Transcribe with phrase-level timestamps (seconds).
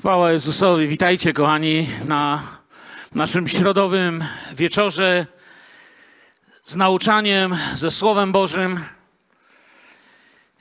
[0.00, 0.88] Chwała Jezusowi.
[0.88, 2.42] Witajcie, kochani, na
[3.14, 5.26] naszym środowym wieczorze
[6.62, 8.84] z nauczaniem, ze Słowem Bożym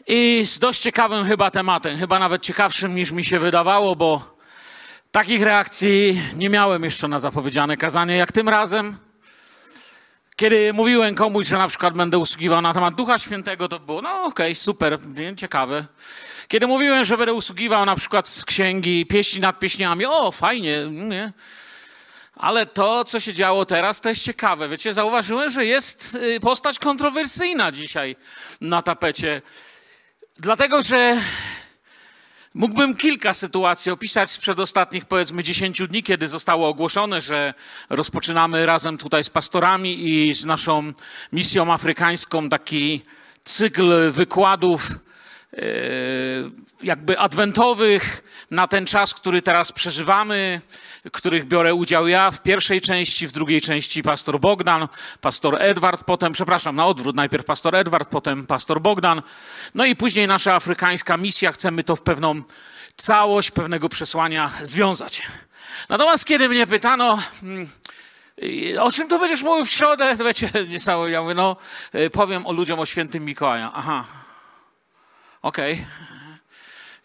[0.07, 4.37] i z dość ciekawym chyba tematem, chyba nawet ciekawszym niż mi się wydawało, bo
[5.11, 8.97] takich reakcji nie miałem jeszcze na zapowiedziane kazanie jak tym razem.
[10.35, 14.09] Kiedy mówiłem komuś, że na przykład będę usługiwał na temat Ducha Świętego, to było, no
[14.09, 14.97] okej, okay, super,
[15.37, 15.85] ciekawe.
[16.49, 21.33] Kiedy mówiłem, że będę usługiwał na przykład z księgi pieśni nad pieśniami, o, fajnie, nie?
[22.35, 24.69] Ale to, co się działo teraz, to jest ciekawe.
[24.69, 28.15] Wiecie, zauważyłem, że jest y, postać kontrowersyjna dzisiaj
[28.61, 29.41] na tapecie.
[30.37, 31.17] Dlatego, że
[32.53, 37.53] mógłbym kilka sytuacji opisać sprzed ostatnich, powiedzmy, dziesięciu dni, kiedy zostało ogłoszone, że
[37.89, 40.93] rozpoczynamy razem tutaj z pastorami i z naszą
[41.33, 43.01] misją afrykańską taki
[43.43, 44.91] cykl wykładów
[46.83, 50.61] jakby adwentowych na ten czas, który teraz przeżywamy,
[51.11, 54.87] których biorę udział ja w pierwszej części, w drugiej części pastor Bogdan,
[55.21, 59.21] pastor Edward, potem, przepraszam, na odwrót, najpierw pastor Edward, potem pastor Bogdan,
[59.75, 62.41] no i później nasza afrykańska misja, chcemy to w pewną
[62.95, 65.21] całość pewnego przesłania związać.
[65.89, 67.69] Natomiast kiedy mnie pytano, hmm,
[68.79, 71.55] o czym to będziesz mówił w środę, wiecie, niesamowicie, ja mówię, no
[72.11, 73.71] powiem o ludziom o świętym Mikołaja.
[73.75, 74.03] Aha,
[75.41, 75.73] okej.
[75.73, 75.85] Okay.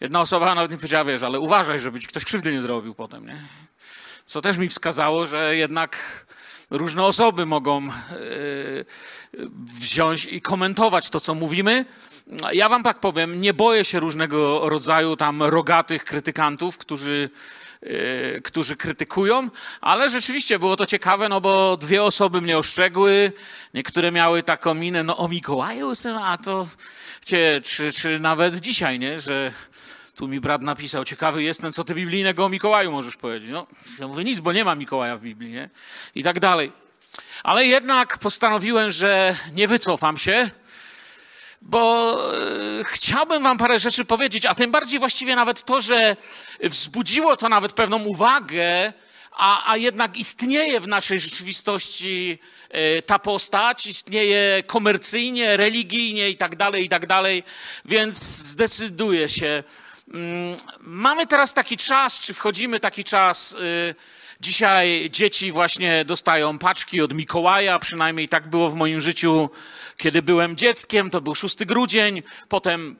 [0.01, 3.25] Jedna osoba nawet nie powiedziała, wiesz, ale uważaj, żeby ci ktoś krzywdy nie zrobił potem,
[3.25, 3.37] nie?
[4.25, 6.25] Co też mi wskazało, że jednak
[6.69, 8.85] różne osoby mogą yy,
[9.79, 11.85] wziąć i komentować to, co mówimy.
[12.51, 17.29] Ja wam tak powiem, nie boję się różnego rodzaju tam rogatych krytykantów, którzy
[17.85, 19.49] Yy, którzy krytykują,
[19.81, 23.31] ale rzeczywiście było to ciekawe, no bo dwie osoby mnie ostrzegły,
[23.73, 26.67] niektóre miały taką minę, no o Mikołaju, a to
[27.25, 29.51] Cię, czy, czy nawet dzisiaj, nie, że
[30.15, 33.49] tu mi brat napisał, ciekawy jestem, co ty biblijnego o Mikołaju możesz powiedzieć.
[33.49, 33.67] No,
[33.99, 35.69] ja mówię nic, bo nie ma Mikołaja w Biblii, nie?
[36.15, 36.71] I tak dalej.
[37.43, 40.49] Ale jednak postanowiłem, że nie wycofam się,
[41.65, 42.13] bo
[42.79, 46.15] e, chciałbym wam parę rzeczy powiedzieć, a tym bardziej właściwie nawet to, że
[46.63, 48.93] wzbudziło to nawet pewną uwagę,
[49.31, 52.39] a, a jednak istnieje w naszej rzeczywistości
[52.69, 57.43] e, ta postać, istnieje komercyjnie, religijnie i tak dalej, i tak dalej,
[57.85, 59.63] więc zdecyduję się.
[60.13, 63.95] Mm, mamy teraz taki czas, czy wchodzimy taki czas, e,
[64.41, 69.49] Dzisiaj dzieci właśnie dostają paczki od Mikołaja, przynajmniej tak było w moim życiu,
[69.97, 72.95] kiedy byłem dzieckiem, to był 6 grudzień, potem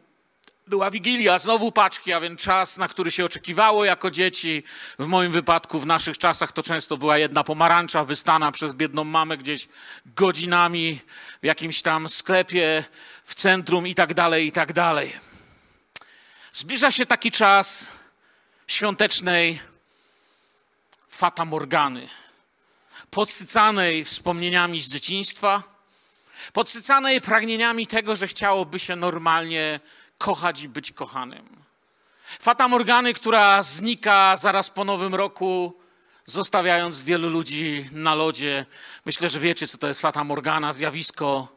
[0.68, 4.63] była Wigilia, znowu paczki, a więc czas, na który się oczekiwało jako dzieci.
[5.00, 9.38] W moim wypadku, w naszych czasach, to często była jedna pomarańcza wystana przez biedną mamę
[9.38, 9.68] gdzieś
[10.06, 11.00] godzinami
[11.41, 12.84] w jakimś tam sklepie
[13.25, 15.13] w centrum i tak dalej, i tak dalej.
[16.53, 17.91] Zbliża się taki czas
[18.68, 19.59] świątecznej
[21.15, 22.07] fata morgany,
[23.11, 25.63] podsycanej wspomnieniami z dzieciństwa,
[26.53, 29.79] podsycanej pragnieniami tego, że chciałoby się normalnie
[30.17, 31.63] kochać i być kochanym.
[32.39, 35.79] Fata Morgany, która znika zaraz po nowym roku,
[36.25, 38.65] zostawiając wielu ludzi na lodzie.
[39.05, 41.47] Myślę, że wiecie, co to jest Fata Morgana, zjawisko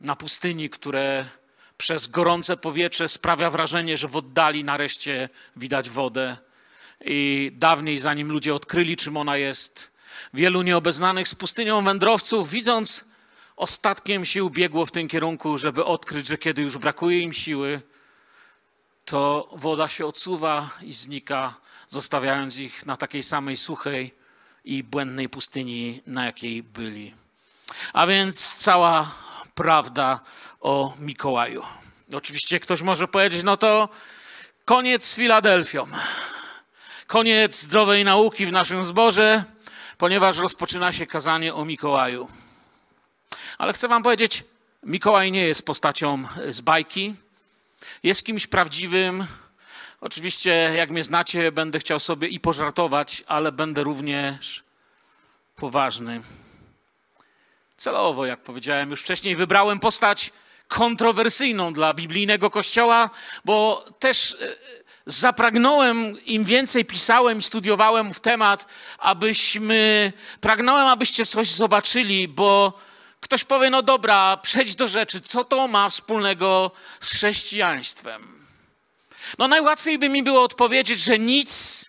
[0.00, 1.24] na pustyni, które
[1.78, 6.45] przez gorące powietrze sprawia wrażenie, że w oddali nareszcie widać wodę.
[7.04, 9.92] I dawniej, zanim ludzie odkryli, czym ona jest,
[10.34, 13.04] wielu nieobeznanych z pustynią wędrowców, widząc
[13.56, 17.80] ostatkiem sił biegło w tym kierunku, żeby odkryć, że kiedy już brakuje im siły,
[19.04, 21.54] to woda się odsuwa i znika,
[21.88, 24.14] zostawiając ich na takiej samej suchej
[24.64, 27.14] i błędnej pustyni, na jakiej byli.
[27.92, 29.14] A więc cała
[29.54, 30.20] prawda
[30.60, 31.62] o Mikołaju.
[32.12, 33.88] Oczywiście ktoś może powiedzieć, no to
[34.64, 35.86] koniec z Filadelfią.
[37.06, 39.44] Koniec zdrowej nauki w naszym zborze,
[39.98, 42.28] ponieważ rozpoczyna się kazanie o Mikołaju.
[43.58, 44.44] Ale chcę Wam powiedzieć,
[44.82, 47.14] Mikołaj nie jest postacią z bajki,
[48.02, 49.26] jest kimś prawdziwym.
[50.00, 54.64] Oczywiście, jak mnie znacie, będę chciał sobie i pożartować, ale będę również
[55.56, 56.20] poważny.
[57.76, 60.32] Celowo, jak powiedziałem już wcześniej, wybrałem postać
[60.68, 63.10] kontrowersyjną dla biblijnego kościoła,
[63.44, 64.56] bo też e,
[65.06, 68.66] zapragnąłem, im więcej pisałem studiowałem w temat,
[68.98, 72.72] abyśmy, pragnąłem, abyście coś zobaczyli, bo
[73.26, 76.70] Ktoś powie, no dobra, przejdź do rzeczy, co to ma wspólnego
[77.00, 78.46] z chrześcijaństwem?
[79.38, 81.84] No najłatwiej by mi było odpowiedzieć, że nic,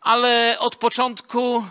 [0.00, 1.66] ale od początku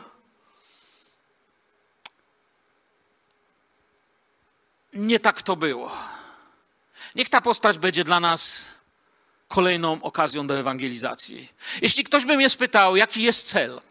[4.93, 5.91] nie tak to było.
[7.15, 8.71] Niech ta postać będzie dla nas
[9.47, 11.49] kolejną okazją do ewangelizacji.
[11.81, 13.81] Jeśli ktoś by mnie spytał, jaki jest cel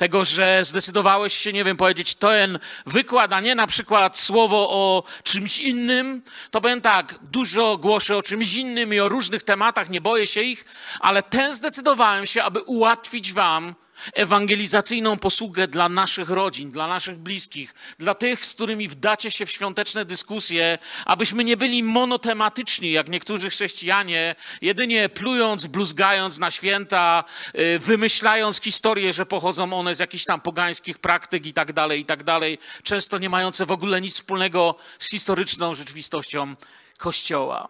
[0.00, 5.04] tego, że zdecydowałeś się, nie wiem, powiedzieć ten wykład, a nie na przykład słowo o
[5.22, 10.00] czymś innym, to powiem tak, dużo głoszę o czymś innym i o różnych tematach, nie
[10.00, 10.64] boję się ich,
[11.00, 13.74] ale ten zdecydowałem się, aby ułatwić wam
[14.14, 19.50] ewangelizacyjną posługę dla naszych rodzin, dla naszych bliskich, dla tych, z którymi wdacie się w
[19.50, 27.24] świąteczne dyskusje, abyśmy nie byli monotematyczni, jak niektórzy chrześcijanie, jedynie plując, bluzgając na święta,
[27.54, 32.04] y, wymyślając historie, że pochodzą one z jakichś tam pogańskich praktyk i tak dalej, i
[32.04, 36.56] tak dalej, często nie mające w ogóle nic wspólnego z historyczną rzeczywistością
[36.98, 37.68] Kościoła.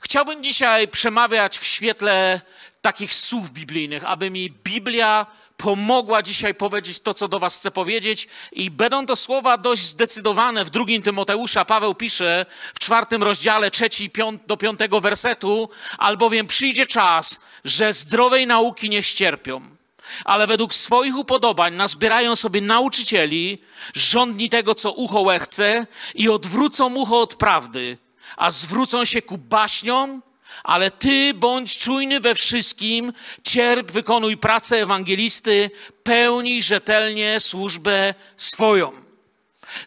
[0.00, 2.40] Chciałbym dzisiaj przemawiać w świetle
[2.86, 8.28] takich słów biblijnych, aby mi Biblia pomogła dzisiaj powiedzieć to, co do Was chcę powiedzieć.
[8.52, 10.64] I będą to słowa dość zdecydowane.
[10.64, 14.10] W drugim Tymoteusza Paweł pisze w czwartym rozdziale, trzeci
[14.46, 15.68] do piątego wersetu,
[15.98, 19.76] albowiem przyjdzie czas, że zdrowej nauki nie ścierpią
[20.24, 23.58] ale według swoich upodobań nazbierają sobie nauczycieli,
[23.94, 27.98] rządni tego, co ucho łechce i odwrócą ucho od prawdy,
[28.36, 30.22] a zwrócą się ku baśniom
[30.64, 33.12] ale ty bądź czujny we wszystkim,
[33.44, 35.70] cierp, wykonuj pracę ewangelisty,
[36.02, 38.92] pełnij rzetelnie służbę swoją.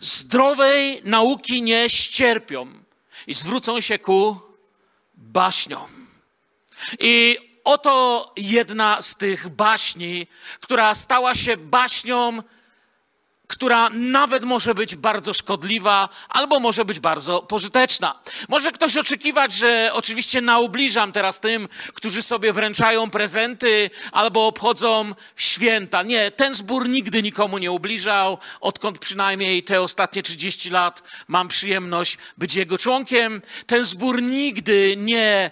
[0.01, 2.67] Zdrowej nauki nie ścierpią
[3.27, 4.41] i zwrócą się ku
[5.13, 6.07] baśniom.
[6.99, 10.27] I oto jedna z tych baśni,
[10.59, 12.39] która stała się baśnią
[13.49, 18.19] która nawet może być bardzo szkodliwa, albo może być bardzo pożyteczna.
[18.49, 26.03] Może ktoś oczekiwać, że oczywiście naubliżam teraz tym, którzy sobie wręczają prezenty albo obchodzą święta.
[26.03, 32.17] Nie, ten zbór nigdy nikomu nie ubliżał, odkąd przynajmniej te ostatnie 30 lat mam przyjemność
[32.37, 33.41] być jego członkiem.
[33.65, 35.51] Ten zbór nigdy nie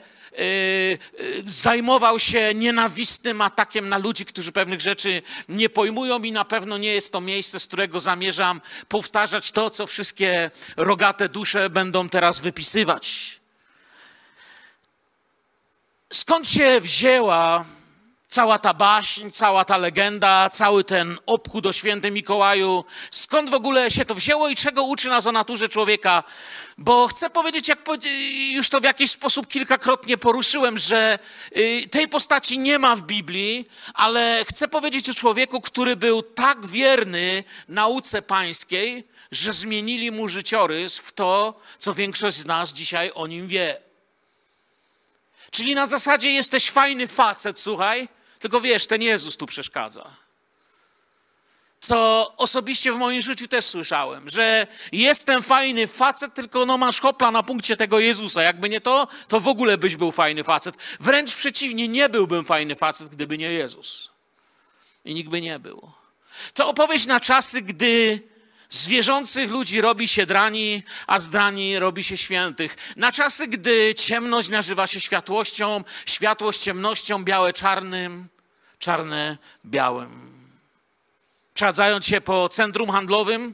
[1.45, 6.94] zajmował się nienawistnym atakiem na ludzi, którzy pewnych rzeczy nie pojmują i na pewno nie
[6.94, 13.38] jest to miejsce, z którego zamierzam powtarzać to, co wszystkie rogate dusze będą teraz wypisywać.
[16.13, 17.66] Skąd się wzięła
[18.27, 23.91] Cała ta baśń, cała ta legenda, cały ten obchód o świętym Mikołaju, skąd w ogóle
[23.91, 26.24] się to wzięło i czego uczy nas o naturze człowieka?
[26.77, 27.79] Bo chcę powiedzieć, jak
[28.51, 31.19] już to w jakiś sposób kilkakrotnie poruszyłem, że
[31.57, 36.65] y, tej postaci nie ma w Biblii, ale chcę powiedzieć o człowieku, który był tak
[36.65, 43.27] wierny nauce pańskiej, że zmienili mu życiorys w to, co większość z nas dzisiaj o
[43.27, 43.77] nim wie.
[45.51, 48.07] Czyli na zasadzie jesteś fajny facet, słuchaj,
[48.39, 50.12] tylko wiesz, ten Jezus tu przeszkadza.
[51.80, 57.31] Co osobiście w moim życiu też słyszałem, że jestem fajny facet, tylko no masz hopla
[57.31, 58.42] na punkcie tego Jezusa.
[58.42, 60.75] Jakby nie to, to w ogóle byś był fajny facet.
[61.00, 64.10] Wręcz przeciwnie, nie byłbym fajny facet, gdyby nie Jezus.
[65.06, 65.92] I nikt by nie był.
[66.54, 68.22] To opowieść na czasy, gdy
[68.69, 72.78] z wierzących ludzi robi się drani, a z drani robi się świętych.
[72.96, 78.28] Na czasy, gdy ciemność nazywa się światłością, światłość ciemnością, białe czarnym,
[78.80, 80.38] czarne białym.
[81.54, 83.54] Przechadzając się po centrum handlowym,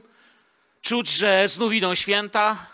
[0.82, 2.66] czuć, że znów idą święta,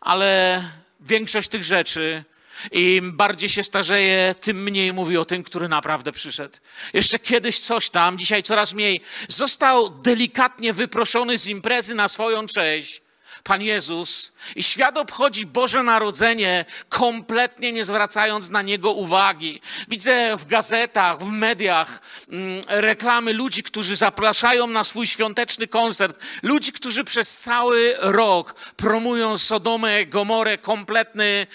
[0.00, 0.62] ale
[1.00, 2.24] większość tych rzeczy
[2.72, 6.58] im bardziej się starzeje, tym mniej mówi o tym, który naprawdę przyszedł.
[6.92, 9.00] Jeszcze kiedyś coś tam, dzisiaj coraz mniej.
[9.28, 13.02] Został delikatnie wyproszony z imprezy na swoją cześć.
[13.44, 19.60] Pan Jezus i świat obchodzi Boże Narodzenie, kompletnie nie zwracając na niego uwagi.
[19.88, 26.18] Widzę w gazetach, w mediach mm, reklamy ludzi, którzy zapraszają na swój świąteczny koncert.
[26.42, 31.46] Ludzi, którzy przez cały rok promują Sodomę, Gomorę, kompletny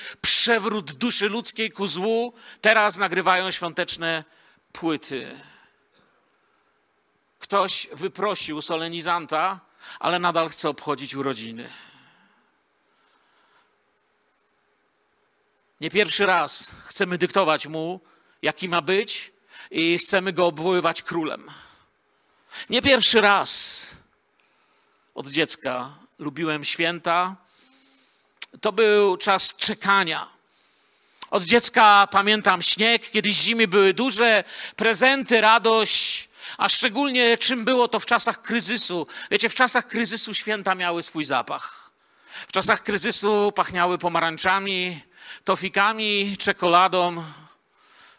[0.43, 2.33] przewrót duszy ludzkiej ku złu.
[2.61, 4.23] Teraz nagrywają świąteczne
[4.71, 5.39] płyty.
[7.39, 9.59] Ktoś wyprosił solenizanta,
[9.99, 11.69] ale nadal chce obchodzić urodziny.
[15.81, 17.99] Nie pierwszy raz chcemy dyktować mu,
[18.41, 19.31] jaki ma być,
[19.71, 21.51] i chcemy go obwoływać królem.
[22.69, 23.89] Nie pierwszy raz
[25.15, 27.35] od dziecka lubiłem święta.
[28.61, 30.32] To był czas czekania.
[31.33, 34.43] Od dziecka pamiętam śnieg, kiedy zimy były duże,
[34.75, 39.07] prezenty, radość, a szczególnie czym było to w czasach kryzysu.
[39.31, 41.91] Wiecie, w czasach kryzysu święta miały swój zapach.
[42.47, 44.99] W czasach kryzysu pachniały pomarańczami,
[45.43, 47.23] tofikami, czekoladą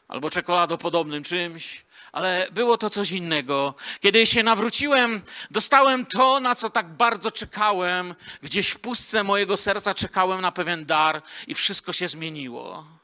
[0.08, 3.74] albo czekoladopodobnym czymś, ale było to coś innego.
[4.00, 8.14] Kiedy się nawróciłem, dostałem to, na co tak bardzo czekałem.
[8.42, 13.03] Gdzieś w pustce mojego serca czekałem na pewien dar i wszystko się zmieniło.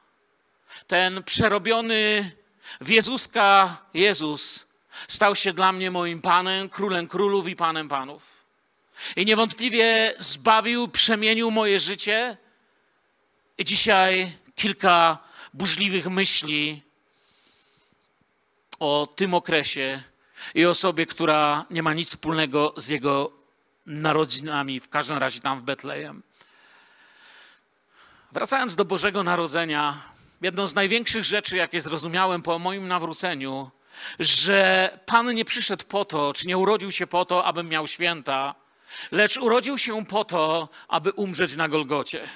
[0.90, 2.32] Ten przerobiony
[2.80, 4.66] w Jezuska Jezus
[5.08, 8.46] stał się dla mnie moim Panem, Królem Królów i Panem Panów.
[9.16, 12.36] I niewątpliwie zbawił, przemienił moje życie.
[13.58, 15.18] I dzisiaj kilka
[15.54, 16.82] burzliwych myśli
[18.78, 20.02] o tym okresie
[20.54, 23.32] i osobie, która nie ma nic wspólnego z jego
[23.86, 26.22] narodzinami, w każdym razie tam w Betlejem.
[28.32, 30.09] Wracając do Bożego Narodzenia,
[30.40, 33.70] jedną z największych rzeczy, jakie zrozumiałem po moim nawróceniu,
[34.18, 38.54] że Pan nie przyszedł po to, czy nie urodził się po to, aby miał święta,
[39.10, 42.28] lecz urodził się po to, aby umrzeć na Golgocie.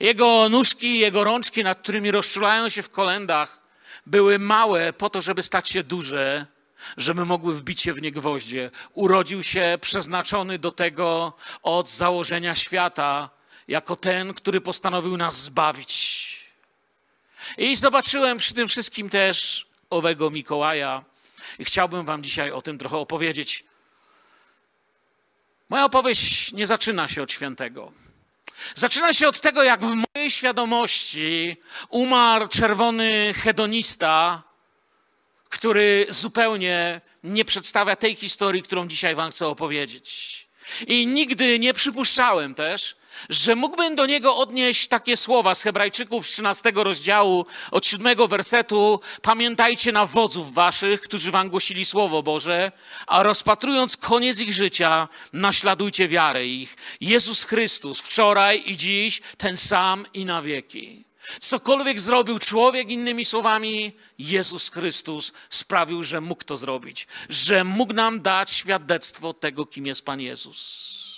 [0.00, 3.62] Jego nóżki, jego rączki, nad którymi rozczulają się w kolendach,
[4.06, 6.46] były małe po to, żeby stać się duże,
[6.96, 8.70] żeby mogły wbić się w nie gwoździe.
[8.92, 13.30] Urodził się przeznaczony do tego od założenia świata,
[13.68, 16.09] jako ten, który postanowił nas zbawić.
[17.58, 21.04] I zobaczyłem przy tym wszystkim też owego Mikołaja
[21.58, 23.64] i chciałbym Wam dzisiaj o tym trochę opowiedzieć.
[25.68, 27.92] Moja opowieść nie zaczyna się od świętego.
[28.74, 31.56] Zaczyna się od tego, jak w mojej świadomości
[31.88, 34.42] umarł czerwony hedonista,
[35.48, 40.48] który zupełnie nie przedstawia tej historii, którą dzisiaj Wam chcę opowiedzieć.
[40.86, 42.96] I nigdy nie przypuszczałem też,
[43.28, 49.00] że mógłbym do niego odnieść takie słowa z Hebrajczyków z 13 rozdziału od 7 wersetu.
[49.22, 52.72] Pamiętajcie na wodzów waszych, którzy wam głosili Słowo Boże,
[53.06, 56.76] a rozpatrując koniec ich życia, naśladujcie wiarę ich.
[57.00, 61.04] Jezus Chrystus wczoraj i dziś ten sam i na wieki.
[61.40, 68.22] Cokolwiek zrobił człowiek, innymi słowami, Jezus Chrystus sprawił, że mógł to zrobić, że mógł nam
[68.22, 71.09] dać świadectwo tego, kim jest Pan Jezus.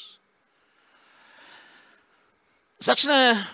[2.82, 3.46] Zacznę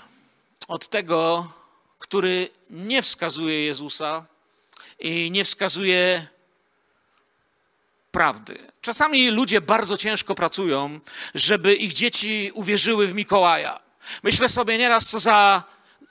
[0.68, 1.52] od tego,
[1.99, 4.25] który nie wskazuje Jezusa
[4.99, 6.26] i nie wskazuje
[8.11, 8.58] prawdy.
[8.80, 11.00] Czasami ludzie bardzo ciężko pracują,
[11.35, 13.80] żeby ich dzieci uwierzyły w Mikołaja.
[14.23, 15.64] Myślę sobie nieraz, co za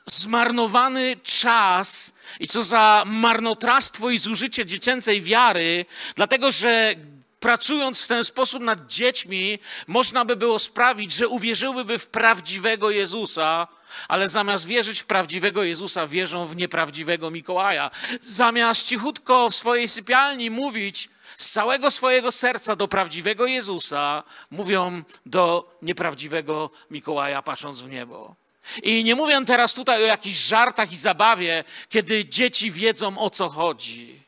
[0.05, 6.95] zmarnowany czas i co za marnotrawstwo i zużycie dziecięcej wiary, dlatego że
[7.39, 13.67] pracując w ten sposób nad dziećmi, można by było sprawić, że uwierzyłyby w prawdziwego Jezusa,
[14.07, 17.91] ale zamiast wierzyć w prawdziwego Jezusa, wierzą w nieprawdziwego Mikołaja.
[18.21, 25.77] Zamiast cichutko w swojej sypialni mówić z całego swojego serca do prawdziwego Jezusa, mówią do
[25.81, 28.35] nieprawdziwego Mikołaja, patrząc w niebo.
[28.83, 33.49] I nie mówię teraz tutaj o jakichś żartach i zabawie, kiedy dzieci wiedzą o co
[33.49, 34.26] chodzi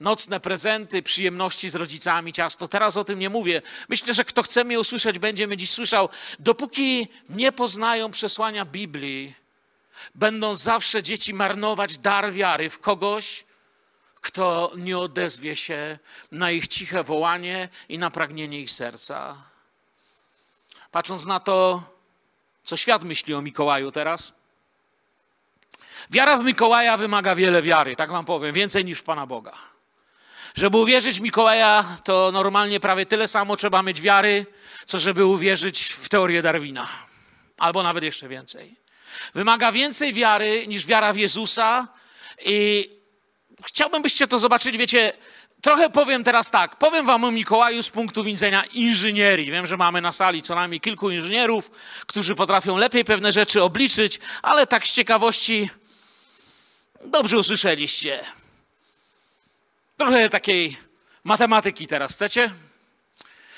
[0.00, 2.68] nocne prezenty, przyjemności z rodzicami, ciasto.
[2.68, 3.62] Teraz o tym nie mówię.
[3.88, 6.08] Myślę, że kto chce mnie usłyszeć, będzie mnie dziś słyszał.
[6.38, 9.34] Dopóki nie poznają przesłania Biblii,
[10.14, 13.44] będą zawsze dzieci marnować dar wiary w kogoś,
[14.20, 15.98] kto nie odezwie się
[16.32, 19.36] na ich ciche wołanie i na pragnienie ich serca.
[20.90, 21.82] Patrząc na to,
[22.64, 24.32] co świat myśli o Mikołaju teraz,
[26.10, 29.69] wiara w Mikołaja wymaga wiele wiary, tak wam powiem, więcej niż w Pana Boga.
[30.54, 34.46] Żeby uwierzyć Mikołaja, to normalnie prawie tyle samo trzeba mieć wiary,
[34.86, 36.88] co żeby uwierzyć w teorię Darwina.
[37.58, 38.76] Albo nawet jeszcze więcej.
[39.34, 41.88] Wymaga więcej wiary niż wiara w Jezusa
[42.44, 42.88] i
[43.66, 45.12] chciałbym, byście to zobaczyli, wiecie,
[45.60, 46.76] trochę powiem teraz tak.
[46.76, 49.50] Powiem wam o Mikołaju z punktu widzenia inżynierii.
[49.50, 51.70] Wiem, że mamy na sali co najmniej kilku inżynierów,
[52.06, 55.70] którzy potrafią lepiej pewne rzeczy obliczyć, ale tak z ciekawości
[57.04, 58.39] dobrze usłyszeliście.
[60.00, 60.76] Trochę takiej
[61.24, 62.50] matematyki teraz chcecie?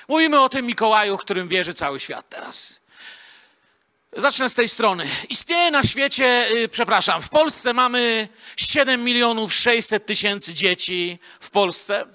[0.08, 2.80] Mówimy o tym Mikołaju, którym wierzy cały świat teraz.
[4.12, 5.08] Zacznę z tej strony.
[5.28, 12.06] Istnieje na świecie, yy, przepraszam, w Polsce mamy 7 milionów 600 tysięcy dzieci w Polsce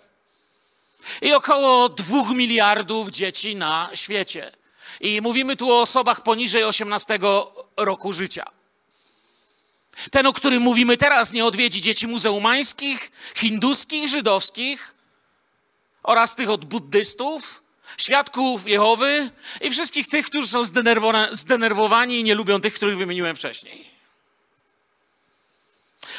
[1.22, 4.52] i około 2 miliardów dzieci na świecie.
[5.00, 7.20] I mówimy tu o osobach poniżej 18
[7.78, 8.57] roku życia.
[10.12, 14.96] Ten, o którym mówimy teraz, nie odwiedzi dzieci muzeumańskich, hinduskich, żydowskich
[16.04, 17.64] oraz tych od buddystów,
[17.98, 19.30] świadków Jehowy
[19.62, 20.64] i wszystkich tych, którzy są
[21.32, 23.98] zdenerwowani i nie lubią tych, których wymieniłem wcześniej.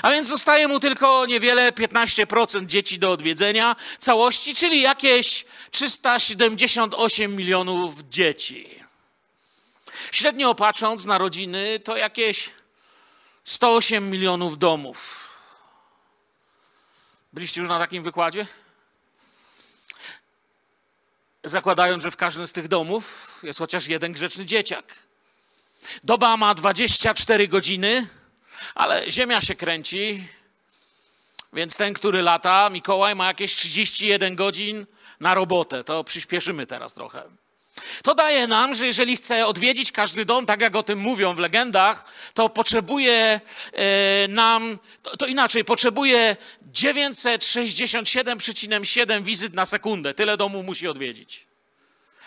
[0.02, 7.94] A więc zostaje mu tylko niewiele, 15% dzieci do odwiedzenia całości, czyli jakieś 378 milionów
[8.08, 8.68] dzieci.
[10.12, 12.50] Średnio patrząc na rodziny, to jakieś
[13.48, 15.28] 108 milionów domów.
[17.32, 18.46] Byliście już na takim wykładzie?
[21.44, 24.94] Zakładając, że w każdym z tych domów jest chociaż jeden grzeczny dzieciak.
[26.04, 28.06] Doba ma 24 godziny,
[28.74, 30.28] Ale Ziemia się kręci,
[31.52, 34.86] więc ten, który lata, Mikołaj, ma jakieś 31 godzin
[35.20, 35.84] na robotę.
[35.84, 37.22] To przyspieszymy teraz trochę.
[38.02, 41.38] To daje nam, że jeżeli chce odwiedzić każdy dom, tak jak o tym mówią w
[41.38, 42.04] legendach,
[42.34, 43.40] to potrzebuje
[43.72, 44.78] e, nam,
[45.18, 46.36] to, inaczej, potrzebuje
[46.72, 50.14] 967,7 wizyt na sekundę.
[50.14, 51.48] Tyle domów musi odwiedzić.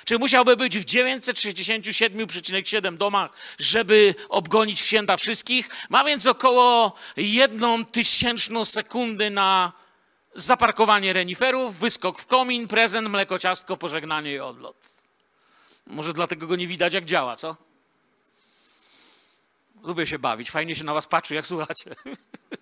[0.06, 5.70] Czy musiałby być w 967,7 domach, żeby obgonić w święta wszystkich?
[5.90, 9.72] Ma więc około jedną tysięczną sekundy na
[10.34, 15.01] zaparkowanie reniferów, wyskok w komin, prezent, mleko, ciastko, pożegnanie i odlot.
[15.92, 17.56] Może dlatego go nie widać, jak działa, co?
[19.84, 21.96] Lubię się bawić, fajnie się na was patrzy, jak słuchacie.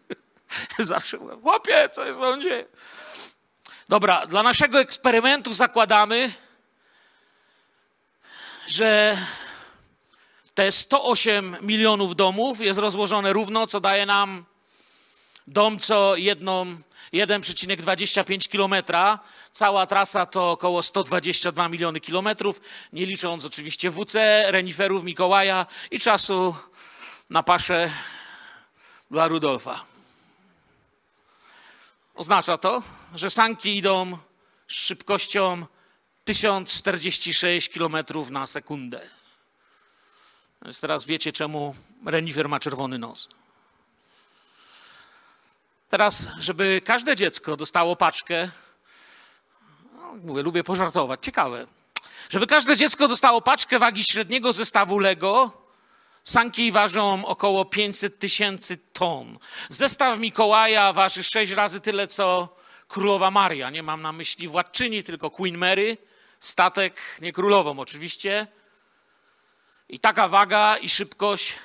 [0.79, 2.65] Zawsze mówię, chłopie, co jest on dzieje?
[3.89, 6.33] Dobra, dla naszego eksperymentu zakładamy,
[8.67, 9.17] że
[10.53, 14.45] te 108 milionów domów jest rozłożone równo, co daje nam
[15.49, 16.65] dom co jedną
[17.13, 19.19] 1,25 kilometra.
[19.51, 22.61] Cała trasa to około 122 miliony kilometrów,
[22.93, 26.55] nie licząc oczywiście WC, reniferów Mikołaja i czasu
[27.29, 27.91] na paszę
[29.11, 29.85] dla Rudolfa.
[32.15, 32.83] Oznacza to,
[33.15, 34.17] że sanki idą
[34.67, 35.65] z szybkością
[36.23, 37.97] 1046 km
[38.31, 39.09] na sekundę.
[40.61, 41.75] Więc teraz wiecie, czemu
[42.05, 43.29] renifer ma czerwony nos.
[45.89, 48.49] Teraz, żeby każde dziecko dostało paczkę,
[49.93, 51.67] no, mówię, lubię pożartować, ciekawe.
[52.29, 55.51] Żeby każde dziecko dostało paczkę wagi średniego zestawu Lego,
[56.23, 59.39] sanki ważą około 500 tysięcy ton.
[59.69, 62.55] Zestaw Mikołaja waży 6 razy tyle, co
[62.87, 63.69] królowa Maria.
[63.69, 65.97] Nie mam na myśli władczyni, tylko Queen Mary.
[66.39, 68.47] Statek, nie królową oczywiście.
[69.89, 71.55] I taka waga i szybkość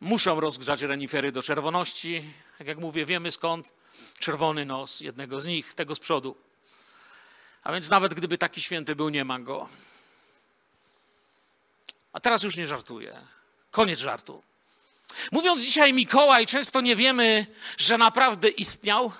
[0.00, 2.22] muszą rozgrzać renifery do czerwoności.
[2.58, 3.72] Tak jak mówię, wiemy skąd
[4.18, 6.36] czerwony nos jednego z nich, tego z przodu.
[7.62, 9.68] A więc nawet gdyby taki święty był, nie ma go.
[12.12, 13.20] A teraz już nie żartuję.
[13.70, 14.42] Koniec żartu.
[15.32, 17.46] Mówiąc dzisiaj Mikołaj, często nie wiemy,
[17.78, 19.12] że naprawdę istniał,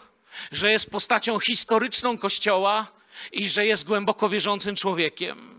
[0.52, 2.86] że jest postacią historyczną Kościoła
[3.32, 5.51] i że jest głęboko wierzącym człowiekiem.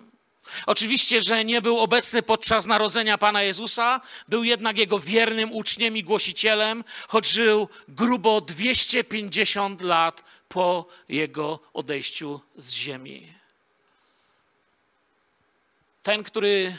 [0.66, 6.04] Oczywiście, że nie był obecny podczas narodzenia Pana Jezusa, był jednak jego wiernym uczniem i
[6.04, 13.34] głosicielem, choć żył grubo 250 lat po jego odejściu z ziemi.
[16.04, 16.78] Ten, który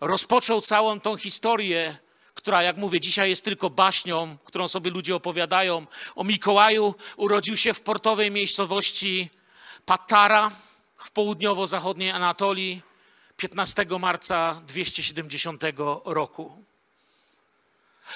[0.00, 1.96] rozpoczął całą tą historię,
[2.34, 7.74] która, jak mówię, dzisiaj jest tylko baśnią, którą sobie ludzie opowiadają o Mikołaju, urodził się
[7.74, 9.30] w portowej miejscowości
[9.86, 10.50] Patara
[10.98, 12.82] w południowo-zachodniej Anatolii
[13.36, 15.62] 15 marca 270
[16.04, 16.64] roku.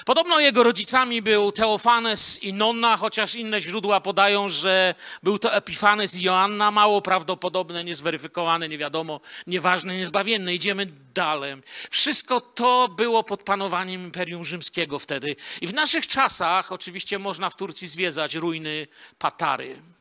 [0.05, 6.15] Podobno jego rodzicami był Teofanes i Nonna, chociaż inne źródła podają, że był to Epifanes
[6.15, 6.71] i Joanna.
[6.71, 10.53] Mało prawdopodobne, niezweryfikowane, nie wiadomo, nieważne, niezbawienne.
[10.53, 11.55] Idziemy dalej.
[11.91, 15.35] Wszystko to było pod panowaniem Imperium Rzymskiego wtedy.
[15.61, 18.87] I w naszych czasach oczywiście można w Turcji zwiedzać ruiny
[19.19, 19.92] Patary.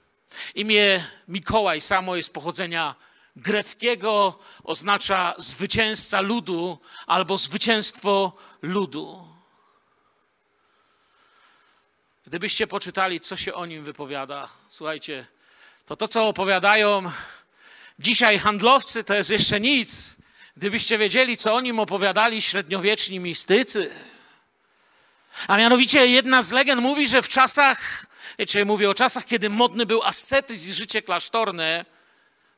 [0.54, 2.94] Imię Mikołaj samo jest pochodzenia
[3.36, 9.28] greckiego, oznacza zwycięzca ludu albo zwycięstwo ludu.
[12.26, 15.26] Gdybyście poczytali, co się o nim wypowiada, słuchajcie,
[15.86, 17.10] to to, co opowiadają
[17.98, 20.16] dzisiaj handlowcy, to jest jeszcze nic.
[20.56, 23.90] Gdybyście wiedzieli, co o nim opowiadali średniowieczni mistycy.
[25.48, 28.06] A mianowicie jedna z legend mówi, że w czasach
[28.38, 31.84] Wiecie, mówię o czasach, kiedy modny był ascetyzm i życie klasztorne.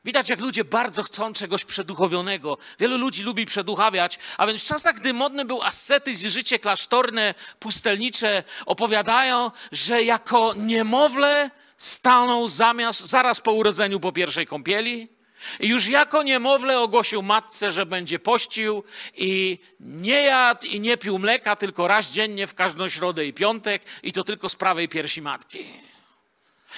[0.05, 2.57] Widać, jak ludzie bardzo chcą czegoś przeduchowionego.
[2.79, 7.33] Wielu ludzi lubi przeduchawiać, a więc w czasach, gdy modny był ascetyzm i życie klasztorne,
[7.59, 15.14] pustelnicze, opowiadają, że jako niemowlę stanął zamiast, zaraz po urodzeniu po pierwszej kąpieli,
[15.59, 18.83] i już jako niemowlę ogłosił matce, że będzie pościł
[19.17, 23.81] i nie jadł i nie pił mleka, tylko raz dziennie w każdą środę i piątek
[24.03, 25.65] i to tylko z prawej piersi matki.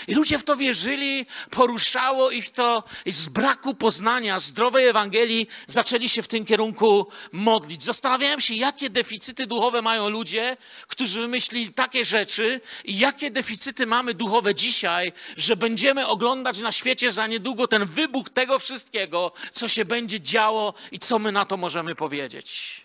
[0.07, 6.09] I ludzie w to wierzyli, poruszało ich to i z braku poznania zdrowej Ewangelii zaczęli
[6.09, 7.83] się w tym kierunku modlić.
[7.83, 10.57] Zastanawiałem się, jakie deficyty duchowe mają ludzie,
[10.87, 17.11] którzy wymyślili takie rzeczy i jakie deficyty mamy duchowe dzisiaj, że będziemy oglądać na świecie
[17.11, 21.57] za niedługo ten wybuch tego wszystkiego, co się będzie działo i co my na to
[21.57, 22.81] możemy powiedzieć.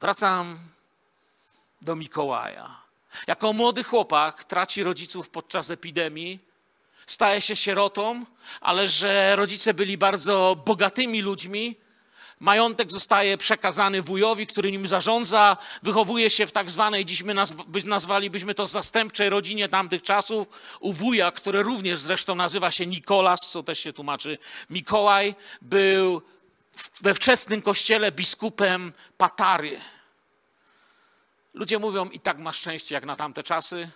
[0.00, 0.58] Wracam
[1.82, 2.81] do Mikołaja.
[3.26, 6.38] Jako młody chłopak traci rodziców podczas epidemii,
[7.06, 8.24] staje się sierotą,
[8.60, 11.76] ale że rodzice byli bardzo bogatymi ludźmi,
[12.42, 17.34] Majątek zostaje przekazany wujowi, który nim zarządza, wychowuje się w tak zwanej, dziś my
[17.84, 20.48] nazwalibyśmy to zastępczej rodzinie tamtych czasów,
[20.80, 24.38] u wuja, który również zresztą nazywa się Nikolas, co też się tłumaczy
[24.70, 26.22] Mikołaj, był
[27.00, 29.80] we wczesnym kościele biskupem Patary.
[31.54, 33.90] Ludzie mówią, i tak masz szczęście jak na tamte czasy,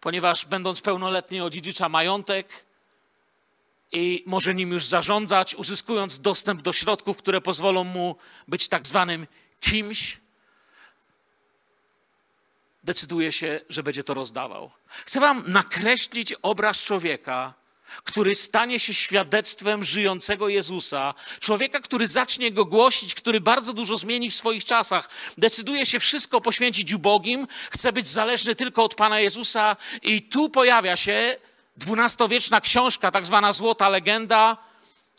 [0.00, 2.68] ponieważ będąc pełnoletni odziedzicza majątek,
[3.92, 8.16] i może nim już zarządzać, uzyskując dostęp do środków, które pozwolą mu
[8.48, 9.26] być tak zwanym
[9.60, 10.20] kimś,
[12.84, 14.70] decyduje się, że będzie to rozdawał.
[14.86, 17.54] Chcę Wam nakreślić obraz człowieka,
[18.04, 24.30] który stanie się świadectwem żyjącego Jezusa, człowieka, który zacznie go głosić, który bardzo dużo zmieni
[24.30, 29.76] w swoich czasach, decyduje się wszystko poświęcić ubogim, chce być zależny tylko od Pana Jezusa,
[30.02, 31.36] i tu pojawia się
[31.76, 34.56] dwunastowieczna książka, tak zwana Złota Legenda.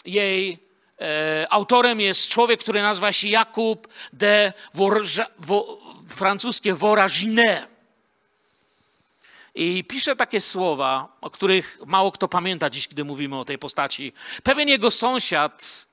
[0.05, 0.57] Jej
[1.01, 5.79] e, autorem jest człowiek, który nazywa się Jakub de Vorja, vo,
[6.09, 7.67] francuskie Voragine.
[9.55, 14.13] I pisze takie słowa, o których mało kto pamięta dziś, gdy mówimy o tej postaci.
[14.43, 15.87] Pewien jego sąsiad,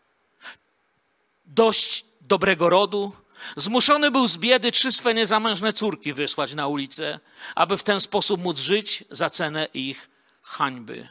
[1.47, 3.12] dość dobrego rodu,
[3.57, 7.21] zmuszony był z biedy trzy swe niezamężne córki wysłać na ulicę,
[7.55, 10.11] aby w ten sposób móc żyć za cenę ich
[10.42, 11.09] hańby.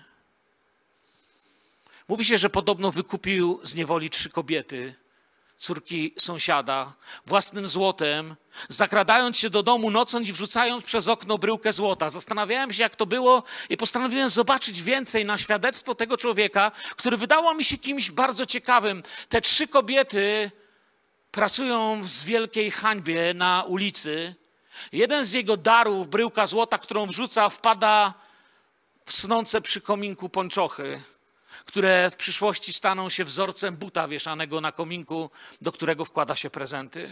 [2.07, 4.95] Mówi się, że podobno wykupił z niewoli trzy kobiety,
[5.57, 6.93] córki sąsiada,
[7.25, 8.35] własnym złotem,
[8.69, 12.09] zakradając się do domu nocą i wrzucając przez okno bryłkę złota.
[12.09, 17.53] Zastanawiałem się, jak to było i postanowiłem zobaczyć więcej na świadectwo tego człowieka, który wydało
[17.53, 19.03] mi się kimś bardzo ciekawym.
[19.29, 20.51] Te trzy kobiety
[21.31, 24.35] pracują w wielkiej hańbie na ulicy.
[24.91, 28.13] Jeden z jego darów, bryłka złota, którą wrzuca, wpada
[29.05, 31.01] snące przy kominku pończochy,
[31.65, 35.29] które w przyszłości staną się wzorcem buta wieszanego na kominku,
[35.61, 37.09] do którego wkłada się prezenty.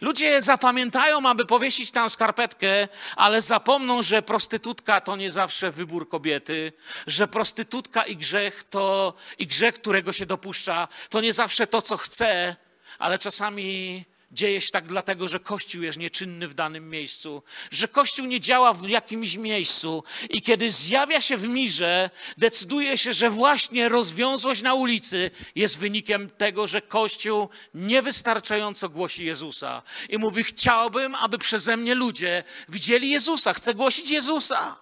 [0.00, 6.72] Ludzie zapamiętają, aby powiesić tam skarpetkę, ale zapomną, że prostytutka to nie zawsze wybór kobiety,
[7.06, 11.96] że prostytutka i grzech to i grzech, którego się dopuszcza, to nie zawsze to, co
[11.96, 12.56] chce,
[12.98, 18.26] ale czasami Dzieje się tak dlatego, że Kościół jest nieczynny w danym miejscu, że Kościół
[18.26, 23.88] nie działa w jakimś miejscu i kiedy zjawia się w mirze, decyduje się, że właśnie
[23.88, 29.82] rozwiązłość na ulicy jest wynikiem tego, że Kościół niewystarczająco głosi Jezusa.
[30.08, 34.76] I mówi, chciałbym, aby przeze mnie ludzie widzieli Jezusa, chcę głosić Jezusa.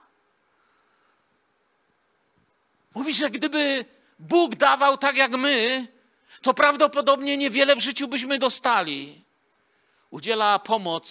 [2.94, 3.84] Mówi, że gdyby
[4.18, 5.86] Bóg dawał tak jak my,
[6.42, 9.21] to prawdopodobnie niewiele w życiu byśmy dostali
[10.12, 11.06] udziela pomoc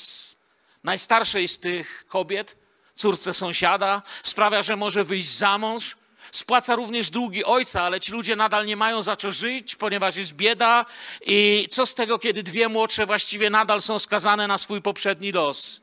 [0.83, 2.57] najstarszej z tych kobiet,
[2.95, 5.97] córce sąsiada, sprawia, że może wyjść za mąż.
[6.31, 10.33] Spłaca również długi ojca, ale ci ludzie nadal nie mają za co żyć, ponieważ jest
[10.33, 10.85] bieda.
[11.21, 15.81] I co z tego, kiedy dwie młodsze właściwie nadal są skazane na swój poprzedni los?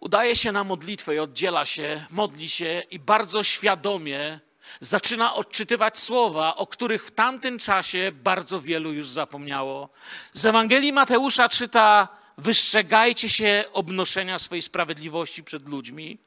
[0.00, 4.40] Udaje się na modlitwę i oddziela się, modli się i bardzo świadomie
[4.80, 9.88] zaczyna odczytywać słowa, o których w tamtym czasie bardzo wielu już zapomniało.
[10.32, 16.18] Z Ewangelii Mateusza czyta: Wystrzegajcie się obnoszenia swojej sprawiedliwości przed ludźmi.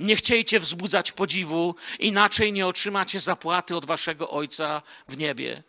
[0.00, 5.62] Nie chciejcie wzbudzać podziwu, inaczej nie otrzymacie zapłaty od waszego Ojca w niebie.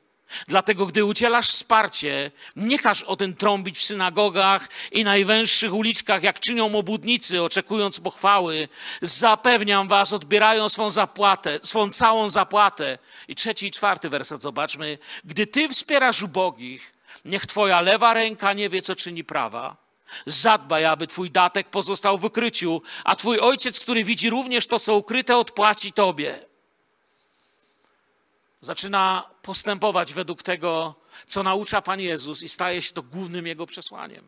[0.48, 6.40] Dlatego, gdy udzielasz wsparcie, nie każ o tym trąbić w synagogach i najwęższych uliczkach, jak
[6.40, 8.68] czynią obudnicy, oczekując pochwały.
[9.02, 12.98] Zapewniam was, odbierają swą zapłatę, swą całą zapłatę.
[13.28, 14.98] I trzeci i czwarty werset zobaczmy.
[15.24, 16.94] Gdy ty wspierasz ubogich,
[17.26, 19.86] niech twoja lewa ręka nie wie, co czyni prawa.
[20.26, 24.96] Zadbaj, aby twój datek pozostał w ukryciu, a twój ojciec, który widzi również to, co
[24.96, 26.55] ukryte, odpłaci tobie
[28.66, 30.96] zaczyna postępować według tego,
[31.28, 34.28] co naucza Pan Jezus i staje się to głównym Jego przesłaniem.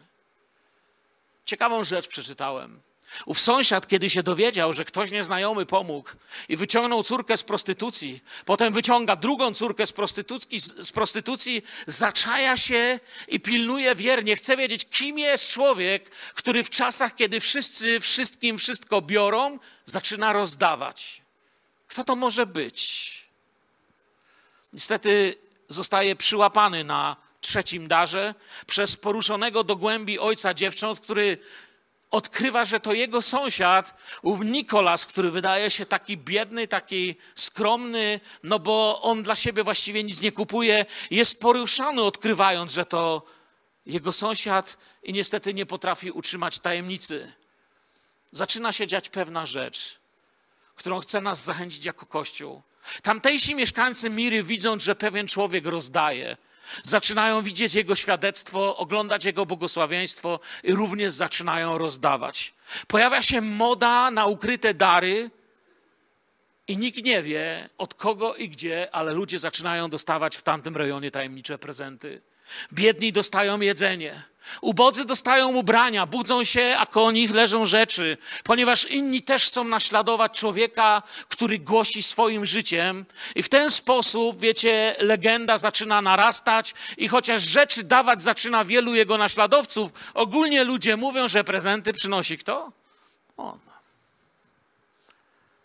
[1.45, 2.82] Ciekawą rzecz przeczytałem.
[3.26, 6.10] Ów sąsiad, kiedy się dowiedział, że ktoś nieznajomy pomógł
[6.50, 13.00] i wyciągnął córkę z prostytucji, potem wyciąga drugą córkę z prostytucji, z prostytucji, zaczaja się
[13.28, 14.36] i pilnuje wiernie.
[14.36, 21.21] Chce wiedzieć, kim jest człowiek, który w czasach, kiedy wszyscy wszystkim wszystko biorą, zaczyna rozdawać.
[21.88, 23.17] Kto to może być?
[24.78, 25.36] Niestety
[25.68, 28.36] zostaje przyłapany na trzecim darze
[28.68, 31.38] przez poruszonego do głębi ojca dziewcząt, który
[32.12, 38.60] odkrywa, że to jego sąsiad, ów Nikolas, który wydaje się taki biedny, taki skromny, no
[38.60, 43.22] bo on dla siebie właściwie nic nie kupuje, jest poruszony, odkrywając, że to
[43.86, 47.34] jego sąsiad i niestety nie potrafi utrzymać tajemnicy.
[48.32, 50.00] Zaczyna się dziać pewna rzecz,
[50.76, 52.62] którą chce nas zachęcić jako Kościół.
[53.02, 56.38] Tamtejsi mieszkańcy Miry, widząc, że pewien człowiek rozdaje,
[56.84, 62.54] Zaczynają widzieć Jego świadectwo, oglądać Jego błogosławieństwo i również zaczynają rozdawać.
[62.88, 65.32] Pojawia się moda na ukryte dary
[66.67, 71.12] i nikt nie wie od kogo i gdzie, ale ludzie zaczynają dostawać w tamtym rejonie
[71.12, 72.21] tajemnicze prezenty.
[72.74, 74.24] Biedni dostają jedzenie.
[74.62, 80.40] Ubodzy dostają ubrania, budzą się, a koło nich leżą rzeczy, ponieważ inni też chcą naśladować
[80.40, 83.06] człowieka, który głosi swoim życiem.
[83.36, 89.18] I w ten sposób, wiecie, legenda zaczyna narastać, i chociaż rzeczy dawać zaczyna wielu jego
[89.18, 92.72] naśladowców, ogólnie ludzie mówią, że prezenty przynosi kto?
[93.38, 93.60] On.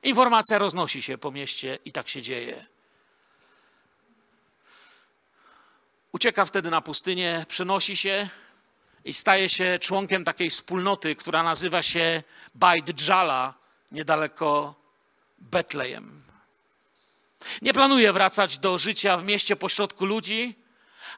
[0.02, 2.71] Informacja roznosi się po mieście i tak się dzieje.
[6.12, 8.28] Ucieka wtedy na pustynię, przenosi się
[9.04, 12.22] i staje się członkiem takiej wspólnoty, która nazywa się
[12.54, 13.54] Bajt Dżala,
[13.92, 14.74] niedaleko
[15.38, 16.22] Betlejem.
[17.62, 20.54] Nie planuje wracać do życia w mieście pośrodku ludzi,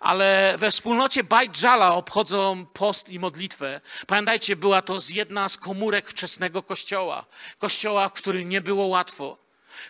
[0.00, 3.80] ale we wspólnocie Bajt Dżala obchodzą post i modlitwę.
[4.06, 7.26] Pamiętajcie, była to jedna z komórek wczesnego kościoła.
[7.58, 9.38] Kościoła, w którym nie było łatwo.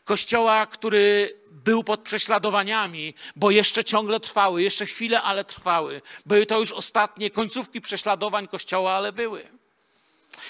[0.05, 6.03] Kościoła, który był pod prześladowaniami, bo jeszcze ciągle trwały, jeszcze chwilę, ale trwały.
[6.27, 9.49] Były to już ostatnie końcówki prześladowań Kościoła, ale były.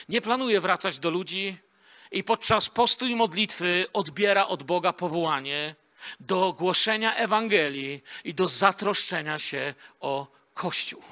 [0.09, 1.57] Nie planuje wracać do ludzi
[2.11, 5.75] i podczas postu i modlitwy odbiera od Boga powołanie
[6.21, 11.03] do głoszenia Ewangelii i do zatroszczenia się o Kościół.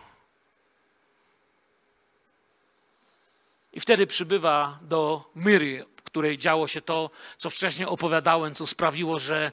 [3.72, 9.18] I wtedy przybywa do Myry, w której działo się to, co wcześniej opowiadałem, co sprawiło,
[9.18, 9.52] że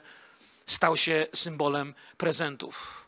[0.66, 3.06] stał się symbolem prezentów.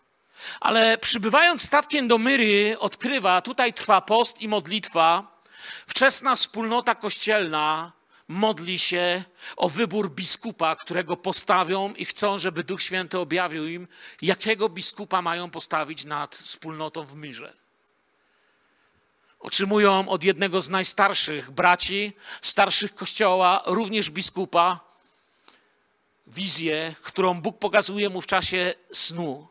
[0.61, 5.39] Ale przybywając statkiem do Myry, odkrywa, tutaj trwa post i modlitwa.
[5.87, 7.93] Wczesna wspólnota kościelna
[8.29, 9.25] modli się
[9.57, 13.89] o wybór biskupa, którego postawią i chcą, żeby Duch Święty objawił im,
[14.23, 17.55] jakiego biskupa mają postawić nad wspólnotą w Myrze.
[19.41, 22.13] Otrzymują od jednego z najstarszych braci,
[22.43, 24.92] starszych kościoła, również biskupa,
[26.33, 29.49] wizję, którą Bóg pokazuje mu w czasie snu.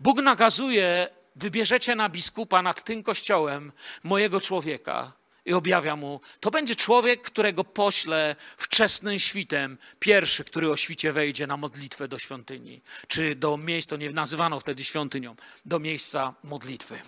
[0.00, 5.12] Bóg nakazuje, wybierzecie na biskupa nad tym kościołem mojego człowieka
[5.44, 11.46] i objawia mu, to będzie człowiek, którego poślę wczesnym świtem, pierwszy, który o świcie wejdzie
[11.46, 17.00] na modlitwę do świątyni, czy do miejsca, nie nazywano wtedy świątynią, do miejsca modlitwy.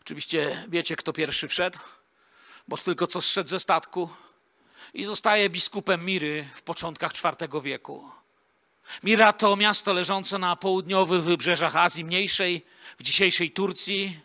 [0.00, 1.78] Oczywiście wiecie, kto pierwszy wszedł,
[2.68, 4.10] bo tylko co zszedł ze statku,
[4.94, 8.04] i zostaje biskupem Miry w początkach IV wieku.
[9.02, 12.64] Mira to miasto leżące na południowych wybrzeżach Azji Mniejszej,
[12.98, 14.20] w dzisiejszej Turcji,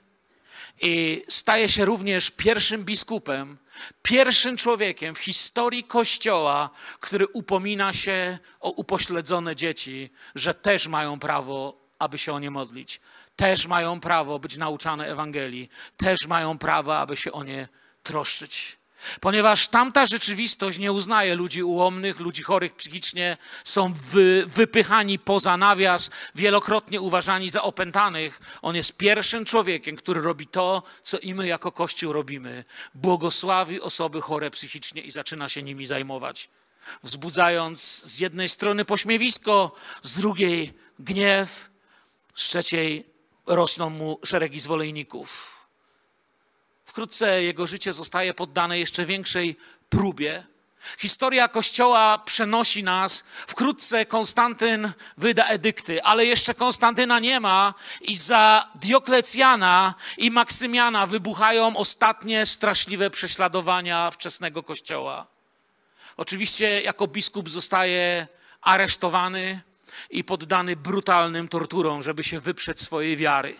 [0.82, 3.58] i staje się również pierwszym biskupem,
[4.02, 6.70] pierwszym człowiekiem w historii Kościoła,
[7.00, 13.02] który upomina się o upośledzone dzieci, że też mają prawo, aby się o nie modlić,
[13.36, 17.68] też mają prawo być nauczane Ewangelii, też mają prawo, aby się o nie
[18.04, 18.81] troszczyć.
[19.20, 26.10] Ponieważ tamta rzeczywistość nie uznaje ludzi ułomnych, ludzi chorych psychicznie, są wy, wypychani poza nawias,
[26.36, 28.40] wielokrotnie uważani za opętanych.
[28.62, 32.64] On jest pierwszym człowiekiem, który robi to, co i my jako Kościół robimy.
[32.96, 36.50] Błogosławi osoby chore psychicznie i zaczyna się nimi zajmować.
[37.04, 39.72] Wzbudzając z jednej strony pośmiewisko,
[40.04, 41.70] z drugiej gniew,
[42.36, 43.06] z trzeciej
[43.46, 45.61] rosną mu szeregi zwolenników.
[46.92, 49.56] Wkrótce jego życie zostaje poddane jeszcze większej
[49.90, 50.44] próbie.
[50.98, 53.24] Historia Kościoła przenosi nas.
[53.28, 61.78] Wkrótce Konstantyn wyda edykty, ale jeszcze Konstantyna nie ma i za Dioklecjana i Maksymiana wybuchają
[61.78, 65.28] ostatnie straszliwe prześladowania wczesnego Kościoła.
[66.18, 68.28] Oczywiście jako biskup zostaje
[68.62, 69.62] aresztowany
[70.10, 73.56] i poddany brutalnym torturom, żeby się wyprzeć swojej wiary.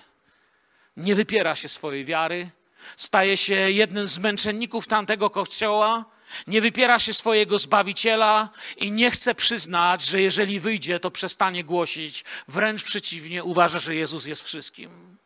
[0.98, 2.52] Nie wypiera się swojej wiary,
[2.98, 6.06] Staje się jednym z męczenników tamtego kościoła,
[6.48, 12.24] nie wypiera się swojego zbawiciela i nie chce przyznać, że jeżeli wyjdzie, to przestanie głosić.
[12.48, 15.18] Wręcz przeciwnie, uważa, że Jezus jest wszystkim.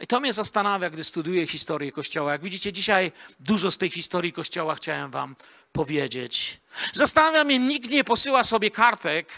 [0.00, 2.32] I to mnie zastanawia, gdy studiuję historię Kościoła.
[2.32, 5.36] Jak widzicie, dzisiaj dużo z tej historii Kościoła chciałem Wam
[5.72, 6.60] powiedzieć.
[6.92, 9.28] Zastanawia mnie, nikt nie posyła sobie kartek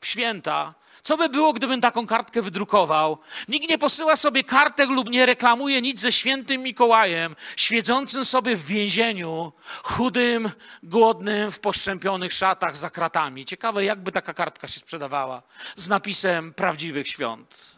[0.00, 3.18] w święta, co by było, gdybym taką kartkę wydrukował?
[3.48, 8.66] Nikt nie posyła sobie kartek lub nie reklamuje nic ze świętym Mikołajem, świecącym sobie w
[8.66, 10.50] więzieniu, chudym,
[10.82, 13.44] głodnym, w poszczępionych szatach za kratami.
[13.44, 15.42] Ciekawe, jakby taka kartka się sprzedawała
[15.76, 17.76] z napisem prawdziwych świąt.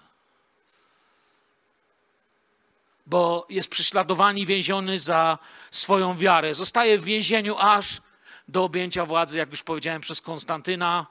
[3.06, 5.38] Bo jest prześladowany i więziony za
[5.70, 6.54] swoją wiarę.
[6.54, 8.00] Zostaje w więzieniu aż
[8.48, 11.06] do objęcia władzy, jak już powiedziałem, przez Konstantyna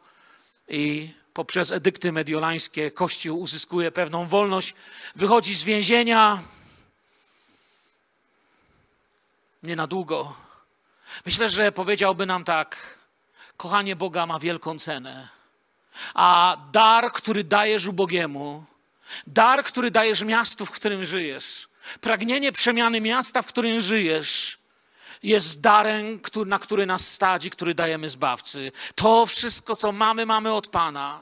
[0.68, 4.76] i poprzez edykty mediolańskie Kościół uzyskuje pewną wolność,
[5.16, 6.44] wychodzi z więzienia
[9.64, 10.36] nie na długo.
[11.26, 12.98] Myślę, że powiedziałby nam tak:
[13.58, 15.28] kochanie Boga ma wielką cenę,
[16.14, 18.66] a dar, który dajesz ubogiemu,
[19.28, 21.68] dar, który dajesz miastu, w którym żyjesz,
[22.02, 24.58] pragnienie przemiany miasta, w którym żyjesz,
[25.24, 28.72] jest darem, na który nas stadzi, który dajemy Zbawcy.
[28.96, 31.22] To wszystko, co mamy, mamy od Pana.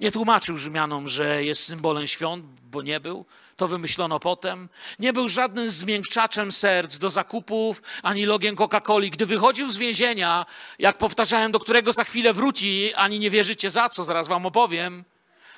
[0.00, 3.24] Nie tłumaczył Rzymianom, że jest symbolem świąt, bo nie był.
[3.56, 4.68] To wymyślono potem.
[4.98, 9.10] Nie był żadnym zmiękczaczem serc do zakupów, ani logiem Coca-Coli.
[9.10, 10.46] Gdy wychodził z więzienia,
[10.78, 15.04] jak powtarzałem, do którego za chwilę wróci, ani nie wierzycie za co, zaraz wam opowiem.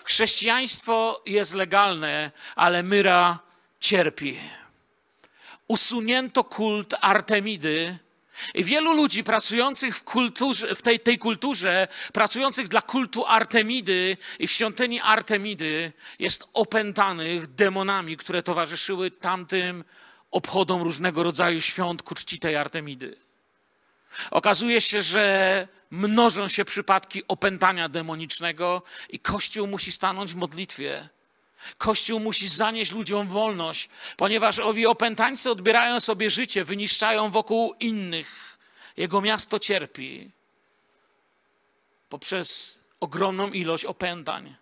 [0.04, 3.38] Chrześcijaństwo jest legalne, ale myra
[3.80, 4.38] cierpi
[5.68, 7.98] usunięto kult Artemidy.
[8.54, 14.46] I wielu ludzi pracujących w, kulturze, w tej, tej kulturze, pracujących dla kultu Artemidy i
[14.46, 19.84] w świątyni Artemidy, jest opętanych demonami, które towarzyszyły tamtym
[20.30, 23.16] obchodom różnego rodzaju świąt ku czci tej Artemidy.
[24.30, 31.08] Okazuje się, że mnożą się przypadki opętania demonicznego i Kościół musi stanąć w modlitwie
[31.78, 38.58] Kościół musi zanieść ludziom wolność, ponieważ owi opętańcy odbierają sobie życie, wyniszczają wokół innych.
[38.96, 40.30] Jego miasto cierpi
[42.08, 44.54] poprzez ogromną ilość opętań.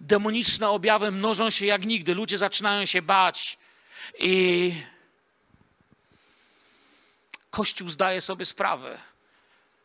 [0.00, 2.14] Demoniczne objawy mnożą się jak nigdy.
[2.14, 3.58] Ludzie zaczynają się bać
[4.18, 4.72] i
[7.50, 8.98] Kościół zdaje sobie sprawę,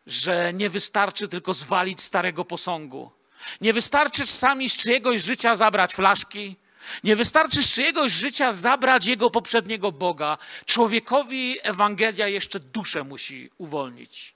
[0.08, 3.12] że nie wystarczy tylko zwalić starego posągu
[3.62, 6.56] nie wystarczy czasami z czyjegoś życia zabrać flaszki.
[7.04, 10.38] Nie wystarczy z czyjegoś życia zabrać jego poprzedniego Boga.
[10.66, 14.36] Człowiekowi Ewangelia jeszcze duszę musi uwolnić.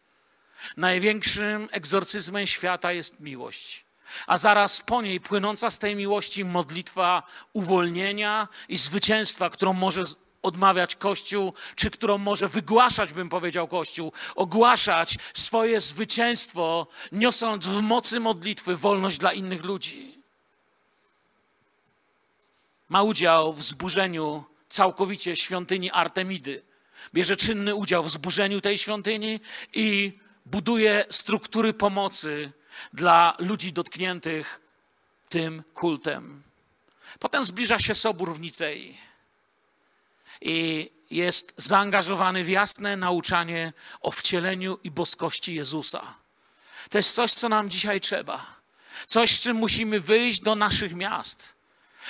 [0.78, 3.86] Największym egzorcyzmem świata jest miłość,
[4.28, 10.04] a zaraz po niej płynąca z tej miłości modlitwa uwolnienia i zwycięstwa, którą może
[10.44, 18.20] odmawiać Kościół, czy którą może wygłaszać, bym powiedział, Kościół, ogłaszać swoje zwycięstwo, niosąc w mocy
[18.20, 20.20] modlitwy wolność dla innych ludzi.
[22.90, 26.64] Ma udział w zburzeniu całkowicie świątyni Artemidy.
[27.14, 29.40] Bierze czynny udział w zburzeniu tej świątyni
[29.74, 30.14] i
[30.46, 32.52] buduje struktury pomocy
[32.94, 34.62] dla ludzi dotkniętych
[35.30, 36.44] tym kultem.
[37.20, 39.09] Potem zbliża się Sobór w Nicei
[40.42, 46.14] i jest zaangażowany w jasne nauczanie o wcieleniu i boskości Jezusa.
[46.90, 48.46] To jest coś, co nam dzisiaj trzeba.
[49.06, 51.60] Coś, z czym musimy wyjść do naszych miast.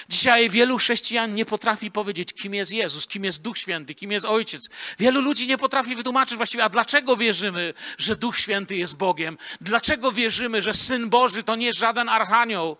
[0.09, 4.25] Dzisiaj wielu chrześcijan nie potrafi powiedzieć, kim jest Jezus, kim jest Duch Święty, kim jest
[4.25, 4.69] Ojciec.
[4.99, 9.37] Wielu ludzi nie potrafi wytłumaczyć właściwie, a dlaczego wierzymy, że Duch Święty jest Bogiem?
[9.61, 12.77] Dlaczego wierzymy, że Syn Boży to nie żaden archanioł?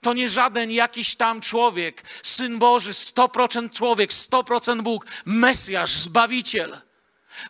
[0.00, 6.76] To nie żaden jakiś tam człowiek, syn Boży, 100% człowiek, 100% Bóg, Mesjasz, Zbawiciel.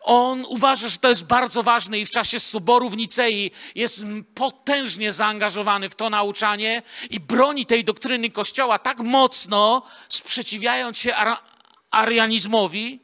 [0.01, 5.13] On uważa, że to jest bardzo ważne i w czasie soboru w Nicei jest potężnie
[5.13, 11.39] zaangażowany w to nauczanie i broni tej doktryny Kościoła tak mocno, sprzeciwiając się ar
[11.91, 13.01] arianizmowi,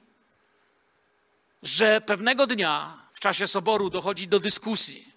[1.62, 5.12] że pewnego dnia w czasie soboru dochodzi do dyskusji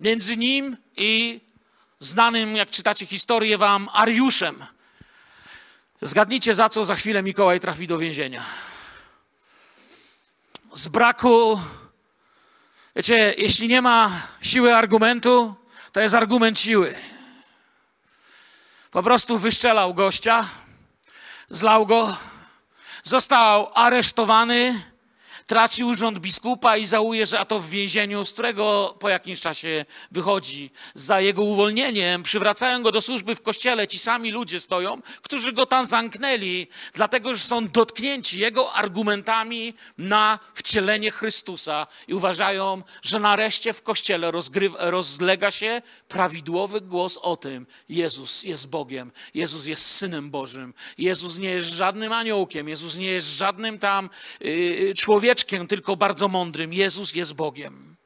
[0.00, 1.40] między nim i
[2.00, 4.64] znanym, jak czytacie historię, wam Ariuszem.
[6.02, 8.44] Zgadnijcie, za co za chwilę Mikołaj trafi do więzienia.
[10.74, 11.60] Z braku,
[12.96, 15.54] wiecie, jeśli nie ma siły argumentu,
[15.92, 16.94] to jest argument siły.
[18.90, 20.48] Po prostu wyszczelał gościa,
[21.50, 22.16] zlał go,
[23.02, 24.82] został aresztowany
[25.48, 29.84] traci urząd biskupa i żałuje, że a to w więzieniu, z którego po jakimś czasie
[30.10, 30.70] wychodzi.
[30.94, 33.88] Za jego uwolnieniem przywracają go do służby w kościele.
[33.88, 40.38] Ci sami ludzie stoją, którzy go tam zamknęli, dlatego że są dotknięci jego argumentami na
[40.54, 44.30] wcielenie Chrystusa i uważają, że nareszcie w kościele
[44.78, 51.50] rozlega się prawidłowy głos o tym: Jezus jest Bogiem, Jezus jest Synem Bożym, Jezus nie
[51.50, 56.72] jest żadnym aniołkiem, Jezus nie jest żadnym tam yy, człowiekiem, tylko bardzo mądrym.
[56.72, 57.96] Jezus jest Bogiem.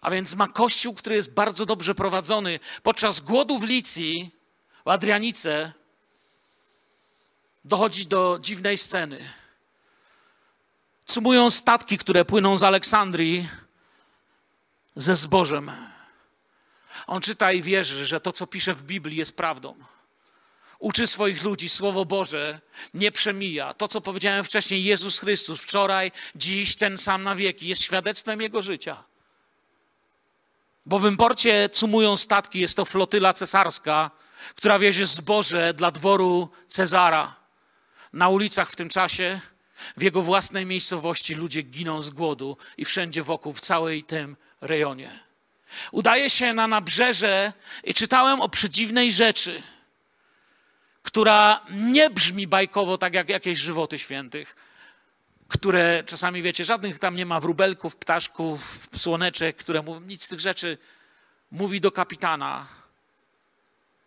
[0.00, 2.60] A więc ma kościół, który jest bardzo dobrze prowadzony.
[2.82, 4.30] Podczas głodu w Licji,
[4.84, 5.72] w Adrianice,
[7.64, 9.18] dochodzi do dziwnej sceny.
[11.06, 13.48] Cumują statki, które płyną z Aleksandrii
[14.96, 15.72] ze zbożem.
[17.06, 19.74] On czyta i wierzy, że to, co pisze w Biblii, jest prawdą
[20.82, 22.60] uczy swoich ludzi, Słowo Boże
[22.94, 23.74] nie przemija.
[23.74, 28.62] To, co powiedziałem wcześniej, Jezus Chrystus wczoraj, dziś, ten sam na wieki, jest świadectwem Jego
[28.62, 29.04] życia.
[30.86, 34.10] Bo w imporcie cumują statki, jest to flotyla cesarska,
[34.54, 37.36] która wiezie zboże dla dworu Cezara.
[38.12, 39.40] Na ulicach w tym czasie,
[39.96, 45.20] w jego własnej miejscowości ludzie giną z głodu i wszędzie wokół, w całej tym rejonie.
[45.92, 47.52] Udaję się na nabrzeże
[47.84, 49.62] i czytałem o przedziwnej rzeczy,
[51.12, 54.56] która nie brzmi bajkowo tak jak jakieś żywoty świętych,
[55.48, 60.40] które czasami, wiecie, żadnych tam nie ma wróbelków, ptaszków, słoneczek, które mówią, nic z tych
[60.40, 60.78] rzeczy.
[61.50, 62.66] Mówi do kapitana,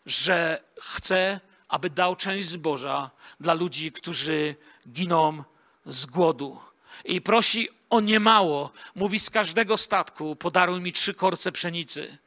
[0.05, 4.55] że chce, aby dał część zboża dla ludzi, którzy
[4.91, 5.43] giną
[5.85, 6.59] z głodu.
[7.03, 8.71] I prosi o niemało.
[8.95, 12.17] Mówi z każdego statku podaruj mi trzy korce pszenicy.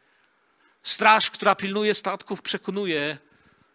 [0.82, 3.18] Straż, która pilnuje statków, przekonuje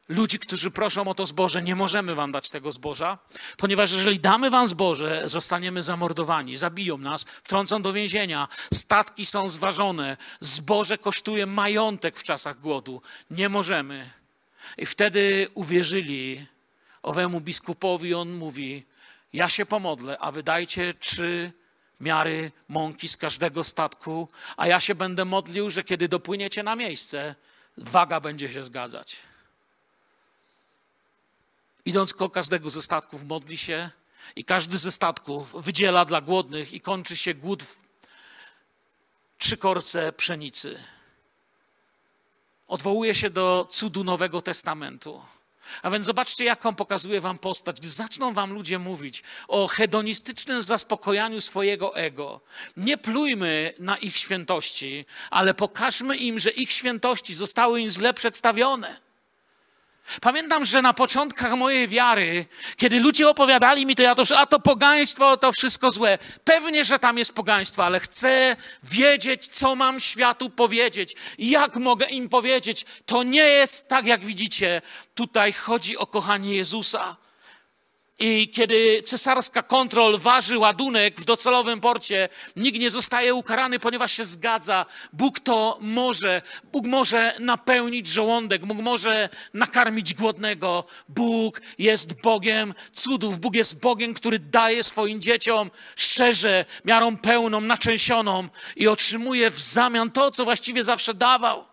[0.10, 3.18] ludzi, którzy proszą o to zboże, nie możemy wam dać tego zboża,
[3.58, 10.18] ponieważ jeżeli damy wam zboże, zostaniemy zamordowani, zabiją nas, wtrącą do więzienia, statki są zważone,
[10.40, 13.02] zboże kosztuje majątek w czasach głodu.
[13.32, 14.10] Nie możemy.
[14.78, 16.46] I wtedy uwierzyli
[17.04, 18.86] owemu biskupowi, on mówi,
[19.34, 21.52] ja się pomodlę, a wydajcie trzy
[22.00, 27.36] miary mąki z każdego statku, a ja się będę modlił, że kiedy dopłyniecie na miejsce,
[27.78, 29.33] waga będzie się zgadzać.
[31.86, 33.90] Idąc koło każdego ze statków, modli się
[34.36, 37.80] i każdy ze statków wydziela dla głodnych i kończy się głód w
[39.38, 40.84] trzy korce pszenicy.
[42.68, 45.22] Odwołuje się do cudu Nowego Testamentu.
[45.82, 47.80] A więc zobaczcie, jaką pokazuje wam postać.
[47.80, 52.42] Gdy zaczną wam ludzie mówić o hedonistycznym zaspokojaniu swojego ego,
[52.78, 59.00] nie plujmy na ich świętości, ale pokażmy im, że ich świętości zostały im źle przedstawione.
[60.22, 62.46] Pamiętam, że na początkach mojej wiary,
[62.78, 66.18] kiedy ludzie opowiadali mi to, ja to, a to pogaństwo, to wszystko złe.
[66.44, 71.16] Pewnie, że tam jest pogaństwo, ale chcę wiedzieć, co mam światu powiedzieć.
[71.38, 72.86] Jak mogę im powiedzieć?
[73.06, 74.82] To nie jest tak, jak widzicie.
[75.16, 77.23] Tutaj chodzi o kochanie Jezusa.
[78.20, 84.26] I kiedy cesarska kontrol waży ładunek w docelowym porcie, nikt nie zostaje ukarany, ponieważ się
[84.26, 84.86] zgadza.
[85.14, 86.42] Bóg to może.
[86.72, 90.84] Bóg może napełnić żołądek, Bóg może nakarmić głodnego.
[91.10, 93.40] Bóg jest Bogiem cudów.
[93.40, 100.12] Bóg jest Bogiem, który daje swoim dzieciom szczerze, miarą pełną, naczęsioną i otrzymuje w zamian
[100.12, 101.66] to, co właściwie zawsze dawał.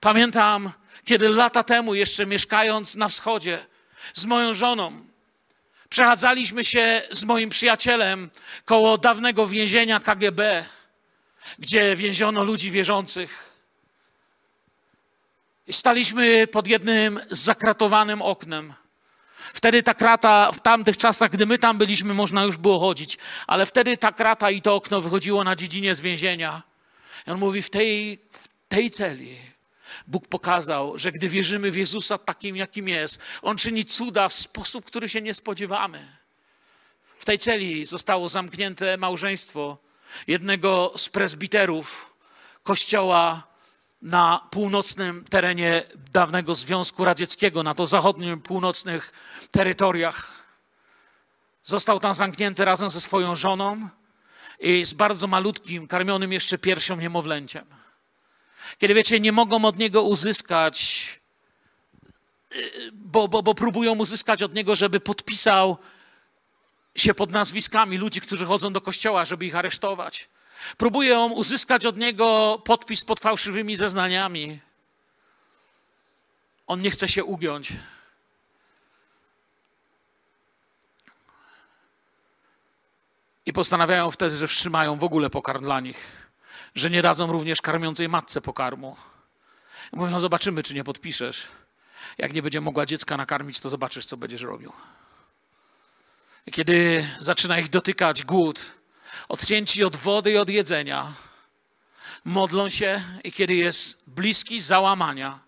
[0.00, 0.72] Pamiętam,
[1.04, 3.66] kiedy lata temu, jeszcze mieszkając na wschodzie
[4.14, 5.11] z moją żoną,
[5.92, 8.30] Przechadzaliśmy się z moim przyjacielem
[8.64, 10.64] koło dawnego więzienia KGB,
[11.58, 13.52] gdzie więziono ludzi wierzących.
[15.66, 18.74] I staliśmy pod jednym zakratowanym oknem.
[19.54, 23.66] Wtedy ta krata, w tamtych czasach, gdy my tam byliśmy, można już było chodzić, ale
[23.66, 26.62] wtedy ta krata i to okno wychodziło na dziedzinie z więzienia.
[27.26, 29.51] I on mówi, w tej, w tej celi
[30.12, 34.84] Bóg pokazał, że gdy wierzymy w Jezusa takim, jakim jest, On czyni cuda w sposób,
[34.84, 36.16] który się nie spodziewamy.
[37.18, 39.78] W tej celi zostało zamknięte małżeństwo
[40.26, 42.14] jednego z prezbiterów
[42.62, 43.42] kościoła
[44.02, 45.82] na północnym terenie
[46.12, 49.12] dawnego Związku Radzieckiego, na to zachodnim, północnych
[49.50, 50.44] terytoriach.
[51.62, 53.88] Został tam zamknięty razem ze swoją żoną
[54.60, 57.64] i z bardzo malutkim, karmionym jeszcze piersią niemowlęciem.
[58.78, 61.06] Kiedy wiecie, nie mogą od niego uzyskać,
[62.92, 65.76] bo, bo, bo próbują uzyskać od niego, żeby podpisał
[66.94, 70.28] się pod nazwiskami ludzi, którzy chodzą do kościoła, żeby ich aresztować.
[70.76, 74.60] Próbują uzyskać od niego podpis pod fałszywymi zeznaniami.
[76.66, 77.72] On nie chce się ugiąć.
[83.46, 86.21] I postanawiają wtedy, że wstrzymają w ogóle pokarm dla nich
[86.74, 88.96] że nie dadzą również karmiącej matce pokarmu.
[89.92, 91.48] Mówią, zobaczymy, czy nie podpiszesz.
[92.18, 94.72] Jak nie będzie mogła dziecka nakarmić, to zobaczysz, co będziesz robił.
[96.52, 98.72] Kiedy zaczyna ich dotykać głód,
[99.28, 101.12] odcięci od wody i od jedzenia,
[102.24, 105.38] modlą się i kiedy jest bliski załamania,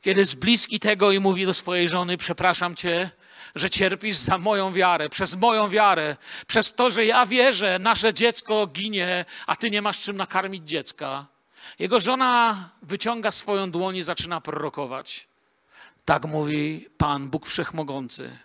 [0.00, 3.10] kiedy jest bliski tego i mówi do swojej żony: Przepraszam cię,
[3.54, 8.66] że cierpisz za moją wiarę, przez moją wiarę, przez to, że ja wierzę, nasze dziecko
[8.66, 11.26] ginie, a ty nie masz czym nakarmić dziecka.
[11.78, 15.28] Jego żona wyciąga swoją dłoń i zaczyna prorokować.
[16.04, 18.38] Tak mówi Pan, Bóg Wszechmogący.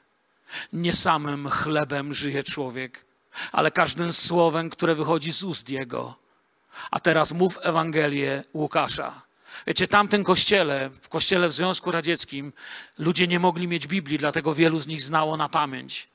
[0.74, 3.06] Nie samym chlebem żyje człowiek,
[3.52, 6.16] ale każdym słowem, które wychodzi z ust Jego.
[6.92, 9.22] A teraz mów Ewangelię Łukasza.
[9.68, 12.54] Wiecie, tamtym kościele, w kościele w Związku Radzieckim,
[12.98, 16.08] ludzie nie mogli mieć Biblii, dlatego wielu z nich znało na pamięć.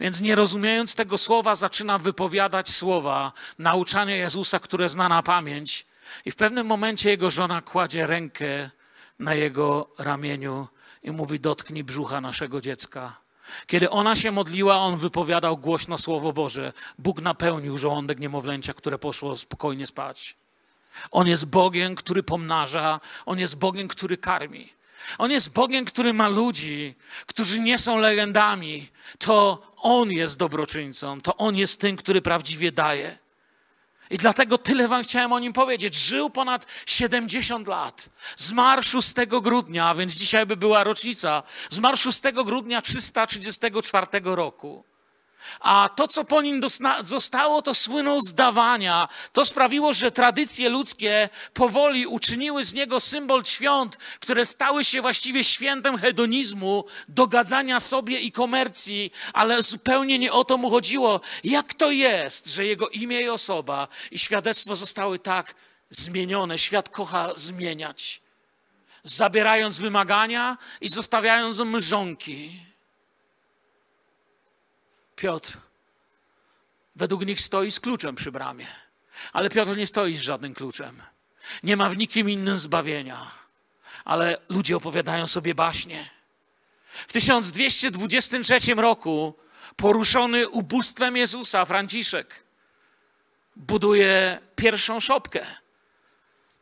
[0.00, 5.86] Więc nie rozumiejąc tego słowa, zaczyna wypowiadać słowa nauczania Jezusa, które zna na pamięć.
[6.24, 8.70] I w pewnym momencie jego żona kładzie rękę
[9.18, 10.68] na jego ramieniu
[11.02, 13.20] i mówi: Dotknij brzucha naszego dziecka.
[13.66, 16.72] Kiedy ona się modliła, on wypowiadał głośno słowo Boże.
[16.98, 20.36] Bóg napełnił żołądek niemowlęcia, które poszło spokojnie spać.
[21.10, 24.72] On jest Bogiem, który pomnaża, on jest Bogiem, który karmi.
[25.18, 26.94] On jest Bogiem, który ma ludzi,
[27.26, 28.88] którzy nie są legendami.
[29.18, 33.18] To On jest dobroczyńcą, to On jest tym, który prawdziwie daje.
[34.10, 35.94] I dlatego tyle wam chciałem o nim powiedzieć.
[35.94, 38.08] Żył ponad 70 lat.
[38.36, 41.42] Zmarł 6 grudnia, a więc dzisiaj by była rocznica.
[41.70, 44.84] Zmarł 6 grudnia 334 roku.
[45.60, 46.60] A to, co po nim
[47.02, 49.08] zostało, to słynął z dawania.
[49.32, 55.44] To sprawiło, że tradycje ludzkie powoli uczyniły z niego symbol świąt, które stały się właściwie
[55.44, 61.20] świętem hedonizmu, dogadzania sobie i komercji, ale zupełnie nie o to mu chodziło.
[61.44, 65.54] Jak to jest, że jego imię i osoba i świadectwo zostały tak
[65.90, 66.58] zmienione?
[66.58, 68.22] Świat kocha zmieniać,
[69.04, 72.69] zabierając wymagania i zostawiając mrzonki.
[75.20, 75.58] Piotr
[76.96, 78.66] według nich stoi z kluczem przy bramie.
[79.32, 81.02] Ale Piotr nie stoi z żadnym kluczem.
[81.62, 83.30] Nie ma w nikim innym zbawienia.
[84.04, 86.10] Ale ludzie opowiadają sobie baśnie.
[86.92, 89.34] W 1223 roku,
[89.76, 92.44] poruszony ubóstwem Jezusa, Franciszek
[93.56, 95.46] buduje pierwszą szopkę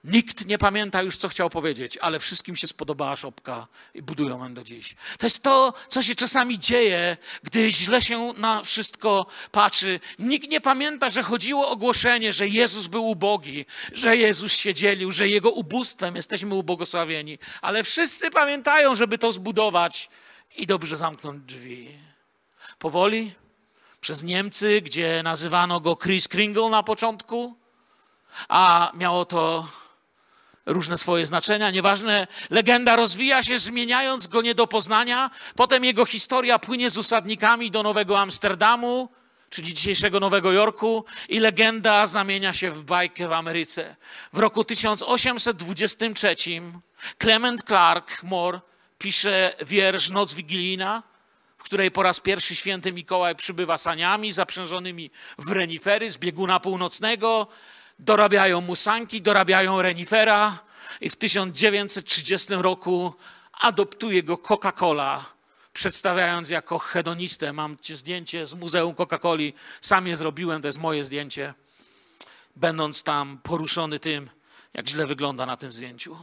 [0.09, 4.55] Nikt nie pamięta już, co chciał powiedzieć, ale wszystkim się spodobała szopka i budują ją
[4.55, 4.95] do dziś.
[5.19, 10.01] To jest to, co się czasami dzieje, gdy źle się na wszystko patrzy.
[10.19, 15.11] Nikt nie pamięta, że chodziło o głoszenie, że Jezus był ubogi, że Jezus się dzielił,
[15.11, 17.39] że Jego ubóstwem jesteśmy ubłogosławieni.
[17.63, 20.11] Ale wszyscy pamiętają, żeby to zbudować
[20.57, 21.89] i dobrze zamknąć drzwi.
[22.79, 23.35] Powoli,
[24.01, 27.57] przez Niemcy, gdzie nazywano go Chris Kringle na początku,
[28.49, 29.69] a miało to
[30.69, 32.27] różne swoje znaczenia, nieważne.
[32.51, 35.31] Legenda rozwija się, zmieniając go nie do poznania.
[35.57, 39.09] Potem jego historia płynie z osadnikami do Nowego Amsterdamu,
[39.51, 43.97] czyli dzisiejszego Nowego Jorku, i legenda zamienia się w bajkę w Ameryce.
[44.33, 46.37] W roku 1823
[47.19, 48.61] Clement Clark Moore
[48.99, 51.03] pisze wiersz Noc Wigilijna,
[51.59, 57.47] w której po raz pierwszy święty Mikołaj przybywa saniami zaprzężonymi w renifery z bieguna północnego,
[57.99, 60.59] dorabiają mu sanki, dorabiają renifera
[61.01, 63.15] i w 1930 roku
[63.53, 65.21] adoptuje go Coca-Cola,
[65.73, 67.53] przedstawiając jako hedonistę.
[67.53, 71.55] Mam ci zdjęcie z Muzeum Coca-Coli, sam je zrobiłem, to jest moje zdjęcie,
[72.57, 74.31] będąc tam poruszony tym,
[74.75, 76.17] jak źle wygląda na tym zdjęciu.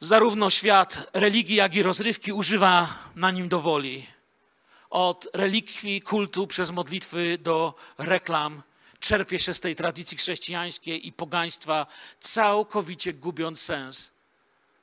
[0.00, 4.06] Zarówno świat religii, jak i rozrywki używa na nim dowoli.
[4.90, 8.62] Od relikwii, kultu przez modlitwy do reklam
[9.04, 11.86] czerpie się z tej tradycji chrześcijańskiej i pogaństwa,
[12.20, 14.10] całkowicie gubiąc sens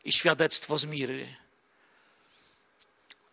[0.04, 1.36] i świadectwo z miry.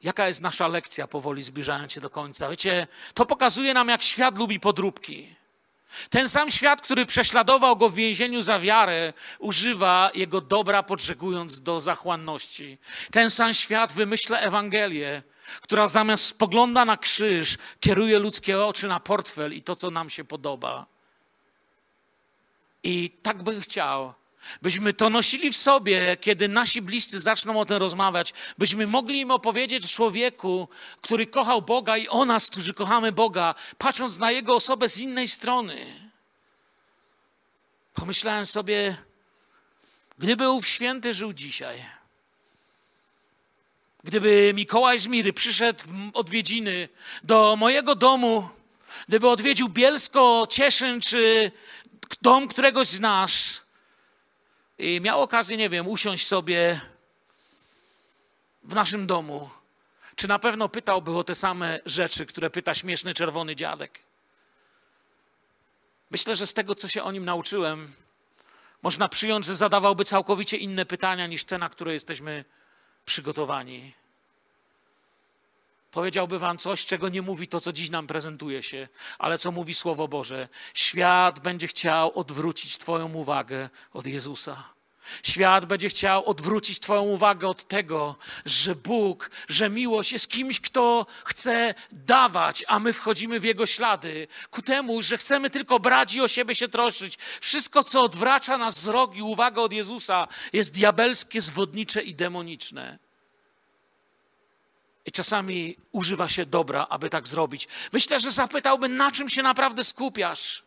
[0.02, 2.48] Jaka jest nasza lekcja powoli zbliżając się do końca?
[2.48, 5.34] Wiecie, to pokazuje nam, jak świat lubi podróbki.
[6.10, 11.80] Ten sam świat, który prześladował go w więzieniu za wiarę, używa jego dobra, podżegując do
[11.80, 12.78] zachłanności.
[13.10, 15.22] Ten sam świat wymyśla Ewangelię,
[15.60, 20.24] która zamiast spogląda na krzyż, kieruje ludzkie oczy na portfel i to, co nam się
[20.24, 20.86] podoba.
[22.82, 24.14] I tak bym chciał,
[24.62, 29.30] byśmy to nosili w sobie, kiedy nasi bliscy zaczną o tym rozmawiać, byśmy mogli im
[29.30, 30.68] opowiedzieć człowieku,
[31.00, 35.28] który kochał Boga i o nas, którzy kochamy Boga, patrząc na jego osobę z innej
[35.28, 35.76] strony.
[37.94, 38.96] Pomyślałem sobie,
[40.18, 41.98] gdyby ów święty żył dzisiaj,
[44.04, 46.88] Gdyby Mikołaj z Miry przyszedł w odwiedziny
[47.22, 48.48] do mojego domu,
[49.08, 51.52] gdyby odwiedził Bielsko, Cieszyn czy
[52.22, 53.60] dom któregoś z nas
[54.78, 56.80] i miał okazję, nie wiem, usiąść sobie
[58.62, 59.50] w naszym domu,
[60.16, 63.98] czy na pewno pytałby o te same rzeczy, które pyta śmieszny czerwony dziadek?
[66.10, 67.92] Myślę, że z tego, co się o nim nauczyłem,
[68.82, 72.44] można przyjąć, że zadawałby całkowicie inne pytania niż te, na które jesteśmy
[73.04, 73.92] przygotowani.
[75.90, 79.74] Powiedziałby wam coś, czego nie mówi to, co dziś nam prezentuje się, ale co mówi
[79.74, 80.48] Słowo Boże.
[80.74, 84.78] Świat będzie chciał odwrócić Twoją uwagę od Jezusa.
[85.22, 91.06] Świat będzie chciał odwrócić Twoją uwagę od tego, że Bóg, że miłość jest kimś, kto
[91.24, 96.20] chce dawać, a my wchodzimy w Jego ślady, ku temu, że chcemy tylko brać i
[96.20, 97.18] o siebie się troszczyć.
[97.40, 103.07] Wszystko, co odwraca nas wzrok i uwagę od Jezusa, jest diabelskie, zwodnicze i demoniczne.
[105.08, 107.68] I czasami używa się dobra, aby tak zrobić.
[107.92, 110.62] Myślę, że zapytałby, na czym się naprawdę skupiasz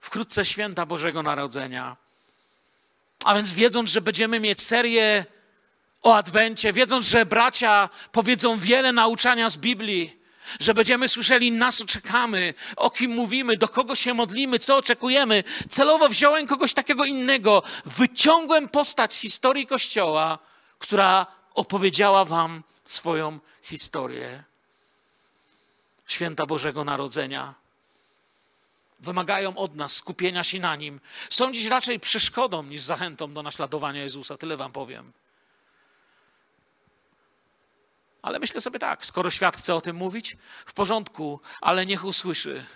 [0.00, 1.96] wkrótce święta Bożego Narodzenia.
[3.24, 5.24] A więc wiedząc, że będziemy mieć serię
[6.02, 10.18] o Adwencie, wiedząc, że bracia powiedzą wiele nauczania z Biblii,
[10.60, 15.44] że będziemy słyszeli, na co czekamy, o kim mówimy, do kogo się modlimy, co oczekujemy.
[15.70, 20.38] Celowo wziąłem kogoś takiego innego, wyciągłem postać z historii Kościoła,
[20.78, 24.42] która opowiedziała Wam swoją historię.
[26.06, 27.54] Święta Bożego Narodzenia
[29.00, 31.00] wymagają od nas skupienia się na nim.
[31.30, 35.12] Są dziś raczej przeszkodą niż zachętą do naśladowania Jezusa, tyle Wam powiem.
[38.22, 40.36] Ale myślę sobie tak, skoro świat chce o tym mówić,
[40.66, 42.66] w porządku, ale niech usłyszy.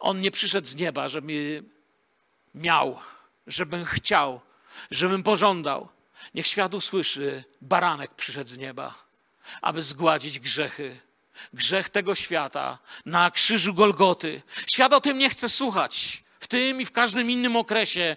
[0.00, 1.64] On nie przyszedł z nieba, żeby
[2.54, 3.00] miał,
[3.46, 4.40] żebym chciał,
[4.90, 5.88] żebym pożądał.
[6.34, 8.94] Niech świat usłyszy, baranek przyszedł z nieba,
[9.62, 11.00] aby zgładzić grzechy.
[11.52, 14.42] Grzech tego świata na krzyżu Golgoty.
[14.66, 18.16] Świat o tym nie chce słuchać w tym i w każdym innym okresie,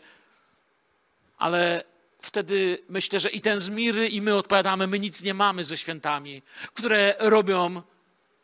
[1.37, 1.83] ale
[2.21, 6.41] wtedy myślę, że i ten zmiry, i my odpowiadamy, my nic nie mamy ze świętami,
[6.73, 7.81] które robią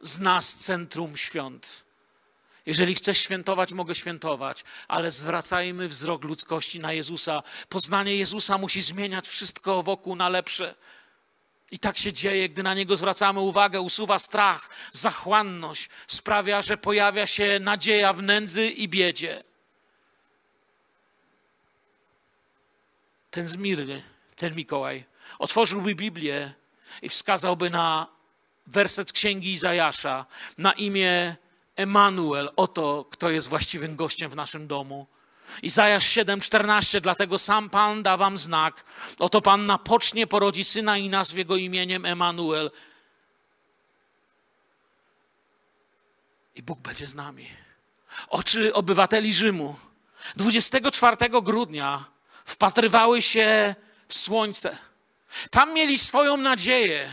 [0.02, 1.84] z nas centrum świąt.
[2.66, 7.44] Jeżeli chcesz świętować, mogę świętować, ale zwracajmy wzrok ludzkości na Jezusa.
[7.70, 10.76] Poznanie Jezusa musi zmieniać wszystko wokół na lepsze.
[11.72, 17.28] I tak się dzieje, gdy na Niego zwracamy uwagę, usuwa strach, zachłanność, sprawia, że pojawia
[17.28, 19.44] się nadzieja w nędzy i biedzie.
[23.34, 24.04] ten Zmirny,
[24.36, 25.04] ten Mikołaj,
[25.40, 26.54] otworzyłby Biblię
[27.02, 28.08] i wskazałby na
[28.68, 30.26] werset księgi Izajasza,
[30.58, 31.36] na imię
[31.76, 35.08] Emanuel, oto kto jest właściwym gościem w naszym domu.
[35.62, 38.84] Izajasz 7:14, dlatego sam Pan da wam znak.
[39.20, 42.72] Oto Pan napocznie porodzi syna i nazwie go imieniem Emanuel.
[46.56, 47.48] I Bóg będzie z nami.
[48.28, 49.76] Oczy obywateli Rzymu
[50.36, 52.06] 24 grudnia
[52.46, 53.76] wpatrywały się
[54.08, 54.78] w słońce.
[55.52, 57.10] Tam mieli swoją nadzieję,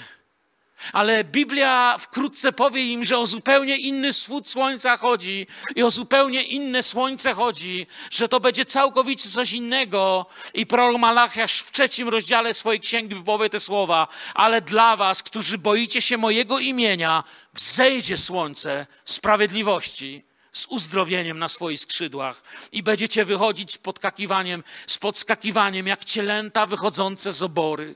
[0.92, 6.42] ale Biblia wkrótce powie im, że o zupełnie inny wschód słońca chodzi i o zupełnie
[6.42, 10.26] inne słońce chodzi, że to będzie całkowicie coś innego.
[10.54, 14.08] I prorok Malachiasz w trzecim rozdziale swojej księgi wypowie te słowa.
[14.34, 17.24] Ale dla was, którzy boicie się mojego imienia,
[17.54, 20.22] wzejdzie słońce sprawiedliwości
[20.52, 27.32] z uzdrowieniem na swoich skrzydłach i będziecie wychodzić z podskakiwaniem, z podskakiwaniem jak cielęta wychodzące
[27.32, 27.94] z obory.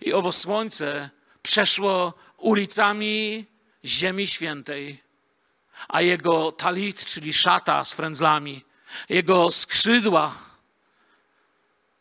[0.00, 1.10] I owo słońce
[1.48, 3.46] przeszło ulicami
[3.84, 5.02] Ziemi Świętej,
[5.88, 8.64] a jego talit, czyli szata z frędzlami,
[9.08, 10.34] jego skrzydła,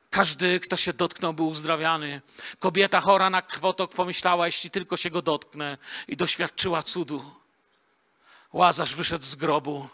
[0.10, 2.22] każdy, kto się dotknął, był uzdrawiany.
[2.60, 5.78] Kobieta chora na krwotok pomyślała, jeśli tylko się go dotknę,
[6.08, 7.32] i doświadczyła cudu.
[8.54, 9.90] Łazarz wyszedł z grobu.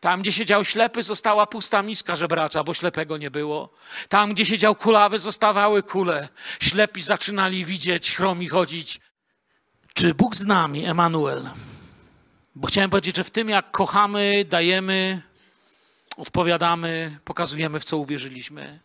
[0.00, 3.72] Tam, gdzie siedział ślepy, została pusta miska żebracza, bo ślepego nie było.
[4.08, 6.28] Tam, gdzie siedział kulawy, zostawały kule.
[6.60, 9.00] Ślepi zaczynali widzieć, chromi chodzić.
[9.94, 11.50] Czy Bóg z nami, Emanuel?
[12.54, 15.22] Bo chciałem powiedzieć, że w tym, jak kochamy, dajemy,
[16.16, 18.80] odpowiadamy, pokazujemy, w co uwierzyliśmy.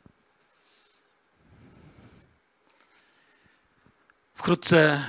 [4.36, 5.03] Wkrótce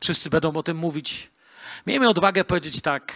[0.00, 1.30] wszyscy będą o tym mówić.
[1.86, 3.12] Miejmy odwagę powiedzieć tak.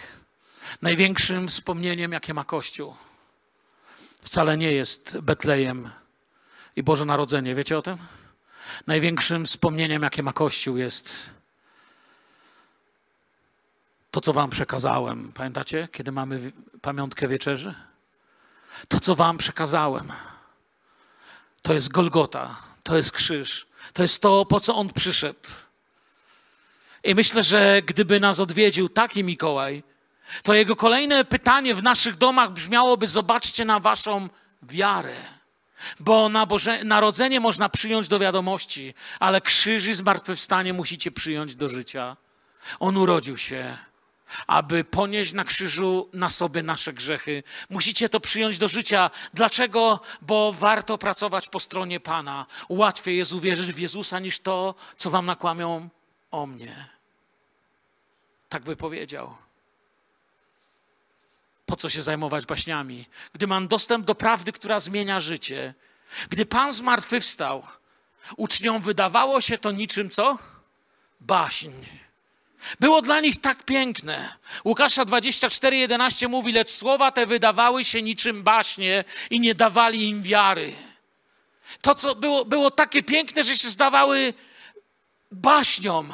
[0.81, 2.95] Największym wspomnieniem, jakie ma Kościół,
[4.21, 5.89] wcale nie jest Betlejem
[6.75, 7.55] i Boże Narodzenie.
[7.55, 7.97] Wiecie o tym?
[8.87, 11.29] Największym wspomnieniem, jakie ma Kościół, jest
[14.11, 15.31] to, co Wam przekazałem.
[15.33, 16.51] Pamiętacie, kiedy mamy
[16.81, 17.75] pamiątkę wieczerzy?
[18.87, 20.13] To, co Wam przekazałem,
[21.61, 25.49] to jest Golgota, to jest krzyż, to jest to, po co On przyszedł.
[27.03, 29.83] I myślę, że gdyby nas odwiedził taki Mikołaj,
[30.43, 34.29] to jego kolejne pytanie w naszych domach brzmiałoby: Zobaczcie na waszą
[34.63, 35.15] wiarę.
[35.99, 41.69] Bo na Boże Narodzenie można przyjąć do wiadomości, ale krzyż i zmartwychwstanie musicie przyjąć do
[41.69, 42.17] życia.
[42.79, 43.77] On urodził się,
[44.47, 47.43] aby ponieść na krzyżu na sobie nasze grzechy.
[47.69, 49.09] Musicie to przyjąć do życia.
[49.33, 49.99] Dlaczego?
[50.21, 52.45] Bo warto pracować po stronie Pana.
[52.69, 55.89] Łatwiej jest uwierzyć w Jezusa niż to, co wam nakłamią
[56.31, 56.89] o mnie.
[58.49, 59.44] Tak by powiedział.
[61.65, 63.05] Po co się zajmować baśniami?
[63.33, 65.73] Gdy mam dostęp do prawdy, która zmienia życie,
[66.29, 67.67] gdy Pan zmartwychwstał,
[68.37, 70.37] uczniom wydawało się to niczym co?
[71.21, 71.71] Baśń.
[72.79, 74.35] Było dla nich tak piękne.
[74.65, 80.73] Łukasza 24:11 mówi, lecz słowa te wydawały się niczym baśnie i nie dawali im wiary.
[81.81, 84.33] To, co było, było takie piękne, że się zdawały
[85.31, 86.09] baśnią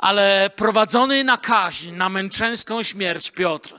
[0.00, 3.74] ale prowadzony na kaźń, na męczeńską śmierć Piotr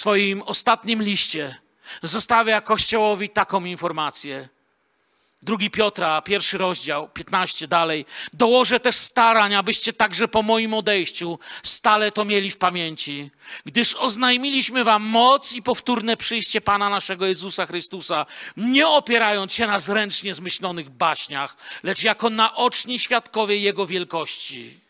[0.00, 1.54] swoim ostatnim liście
[2.02, 4.48] zostawia Kościołowi taką informację.
[5.42, 8.06] Drugi Piotra, pierwszy rozdział, 15 dalej.
[8.32, 13.30] Dołożę też starań, abyście także po moim odejściu stale to mieli w pamięci.
[13.64, 18.26] Gdyż oznajmiliśmy wam moc i powtórne przyjście Pana naszego Jezusa Chrystusa,
[18.56, 24.80] nie opierając się na zręcznie zmyślonych baśniach, lecz jako naoczni świadkowie Jego wielkości.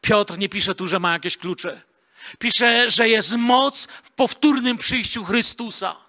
[0.00, 1.87] Piotr nie pisze tu, że ma jakieś klucze.
[2.38, 6.08] Pisze, że jest moc w powtórnym przyjściu Chrystusa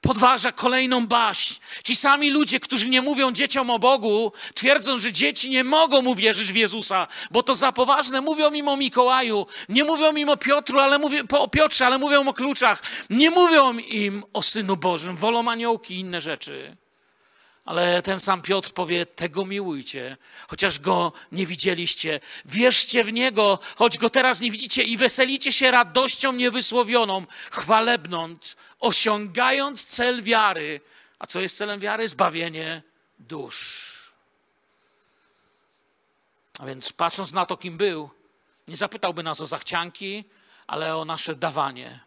[0.00, 1.54] podważa kolejną baśń.
[1.84, 6.14] Ci sami ludzie, którzy nie mówią dzieciom o Bogu, twierdzą, że dzieci nie mogą mu
[6.14, 8.20] wierzyć w Jezusa, bo to za poważne.
[8.20, 12.28] Mówią im o Mikołaju, nie mówią im o Piotru, ale mówią, o Piotrze, ale mówią
[12.28, 12.82] o kluczach.
[13.10, 16.76] Nie mówią im o Synu Bożym, wolą aniołki i inne rzeczy.
[17.64, 20.16] Ale ten sam Piotr powie: Tego miłujcie,
[20.48, 22.20] chociaż go nie widzieliście.
[22.44, 29.84] Wierzcie w niego, choć go teraz nie widzicie, i weselicie się radością niewysłowioną, chwalebnąc, osiągając
[29.84, 30.80] cel wiary.
[31.18, 32.08] A co jest celem wiary?
[32.08, 32.82] Zbawienie
[33.18, 33.90] dusz.
[36.58, 38.10] A więc patrząc na to, kim był,
[38.68, 40.24] nie zapytałby nas o zachcianki,
[40.66, 42.00] ale o nasze dawanie.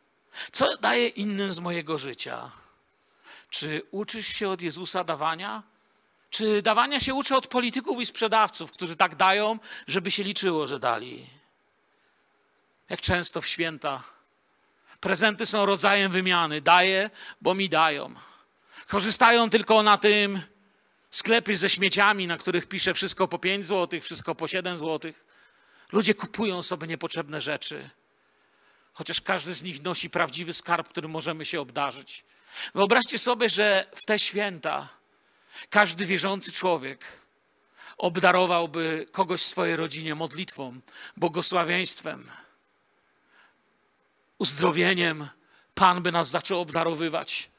[0.52, 2.52] Co daje innym z mojego życia?
[3.54, 5.64] Czy uczysz się od Jezusa dawania?
[6.30, 10.80] Czy dawania się uczy od polityków i sprzedawców, którzy tak dają, żeby się liczyło, że
[10.80, 11.26] dali?
[12.90, 14.04] Jak często w święta
[15.00, 16.62] prezenty są rodzajem wymiany.
[16.62, 17.10] Daję,
[17.42, 18.14] bo mi dają.
[18.88, 20.42] Korzystają tylko na tym
[21.12, 25.14] sklepy ze śmieciami, na których pisze wszystko po 5 zł, wszystko po 7 zł.
[25.92, 27.90] Ludzie kupują sobie niepotrzebne rzeczy,
[28.94, 32.26] chociaż każdy z nich nosi prawdziwy skarb, którym możemy się obdarzyć.
[32.76, 34.90] Wyobraźcie sobie, że w te święta
[35.70, 37.06] każdy wierzący człowiek
[37.98, 40.80] obdarowałby kogoś w swojej rodzinie modlitwą,
[41.18, 42.30] błogosławieństwem,
[44.38, 45.28] uzdrowieniem.
[45.76, 47.50] Pan by nas zaczął obdarowywać,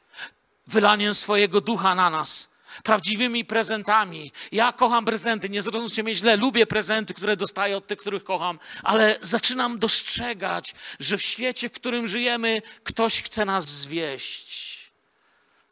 [0.66, 2.48] wylaniem swojego ducha na nas,
[2.82, 4.32] prawdziwymi prezentami.
[4.52, 8.58] Ja kocham prezenty, nie zrozumcie mnie źle, lubię prezenty, które dostaję od tych, których kocham,
[8.82, 14.53] ale zaczynam dostrzegać, że w świecie, w którym żyjemy, ktoś chce nas zwieść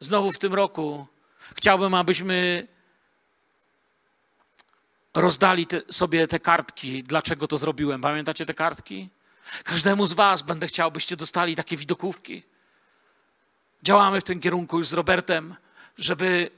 [0.03, 1.07] znowu w tym roku
[1.55, 2.67] chciałbym, abyśmy
[5.13, 7.03] rozdali te, sobie te kartki.
[7.03, 8.01] Dlaczego to zrobiłem?
[8.01, 9.09] Pamiętacie te kartki?
[9.63, 12.43] Każdemu z Was będę chciał, byście dostali takie widokówki.
[13.83, 15.55] Działamy w tym kierunku już z Robertem,
[15.97, 16.49] żeby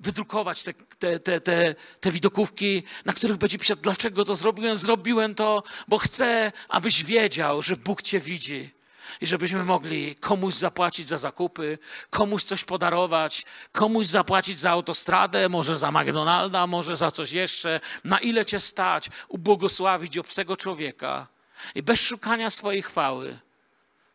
[0.00, 4.76] wydrukować te, te, te, te, te widokówki, na których będzie pisać, dlaczego to zrobiłem.
[4.76, 8.74] Zrobiłem to, bo chcę, abyś wiedział, że Bóg Cię widzi
[9.20, 11.78] i żebyśmy mogli komuś zapłacić za zakupy,
[12.10, 18.18] komuś coś podarować, komuś zapłacić za autostradę, może za McDonalda, może za coś jeszcze, na
[18.18, 21.26] ile cię stać, ubłogosławić obcego człowieka
[21.74, 23.38] i bez szukania swojej chwały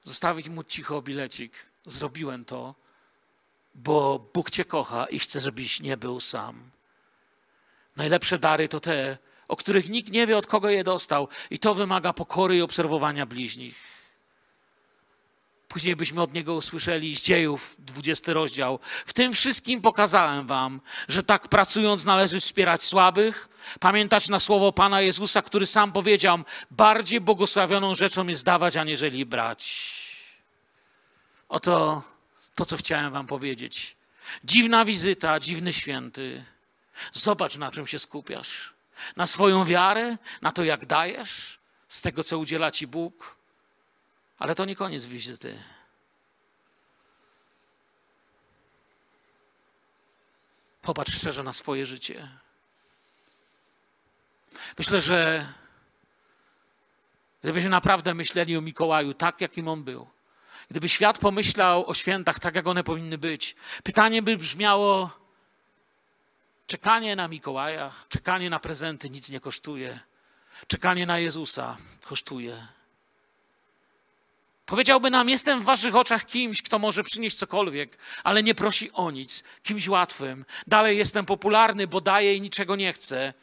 [0.01, 1.53] zostawić mu cicho bilecik.
[1.85, 2.75] Zrobiłem to,
[3.75, 6.71] bo Bóg cię kocha i chce, żebyś nie był sam.
[7.95, 9.17] Najlepsze dary to te,
[9.47, 13.25] o których nikt nie wie, od kogo je dostał, i to wymaga pokory i obserwowania
[13.25, 13.88] bliźnich.
[15.69, 18.79] Później byśmy od niego usłyszeli z dziejów, 20 rozdział.
[19.05, 23.49] W tym wszystkim pokazałem wam, że tak pracując należy wspierać słabych,
[23.79, 26.39] pamiętać na słowo Pana Jezusa, który sam powiedział,
[26.71, 29.65] bardziej błogosławioną rzeczą jest dawać, aniżeli brać.
[31.49, 32.03] Oto
[32.55, 33.95] to, co chciałem wam powiedzieć.
[34.43, 36.43] Dziwna wizyta, dziwny święty.
[37.11, 38.73] Zobacz, na czym się skupiasz.
[39.15, 43.38] Na swoją wiarę, na to, jak dajesz, z tego, co udziela ci Bóg
[44.39, 45.63] ale to nie koniec wizyty.
[50.81, 52.29] Popatrz szczerze na swoje życie.
[54.77, 55.45] Myślę, że
[57.41, 60.07] gdybyśmy naprawdę myśleli o Mikołaju tak, jakim on był,
[60.69, 65.09] gdyby świat pomyślał o świętach tak, jak one powinny być, pytanie by brzmiało:
[66.67, 69.99] czekanie na Mikołaja, czekanie na prezenty nic nie kosztuje,
[70.67, 72.67] czekanie na Jezusa kosztuje.
[74.69, 79.11] Powiedziałby nam: Jestem w waszych oczach kimś, kto może przynieść cokolwiek, ale nie prosi o
[79.11, 80.45] nic, kimś łatwym.
[80.67, 83.33] Dalej jestem popularny, bo daję i niczego nie chcę.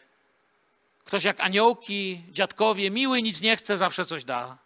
[1.05, 4.59] Ktoś jak aniołki, dziadkowie, miły, nic nie chce, zawsze coś da.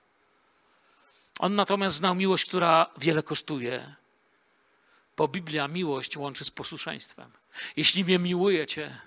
[1.39, 3.95] On natomiast znał miłość, która wiele kosztuje,
[5.17, 7.31] bo Biblia miłość łączy z posłuszeństwem.
[7.77, 9.01] Jeśli mnie miłujecie,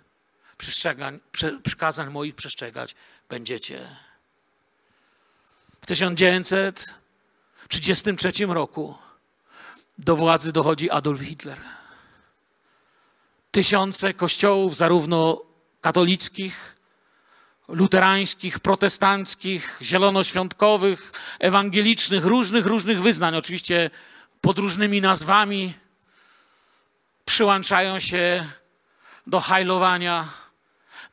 [1.63, 2.95] przykazań moich przestrzegać
[3.29, 3.87] będziecie.
[5.81, 7.02] W 1900
[7.79, 8.97] 1933 roku
[9.97, 11.57] do władzy dochodzi Adolf Hitler.
[13.51, 15.41] Tysiące kościołów, zarówno
[15.81, 16.75] katolickich,
[17.67, 23.89] luterańskich, protestanckich, zielonoświątkowych, ewangelicznych, różnych, różnych wyznań, oczywiście
[24.41, 25.73] pod różnymi nazwami,
[27.25, 28.45] przyłączają się
[29.27, 30.27] do hajlowania,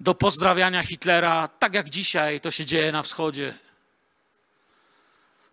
[0.01, 3.55] do pozdrawiania Hitlera, tak jak dzisiaj to się dzieje na wschodzie.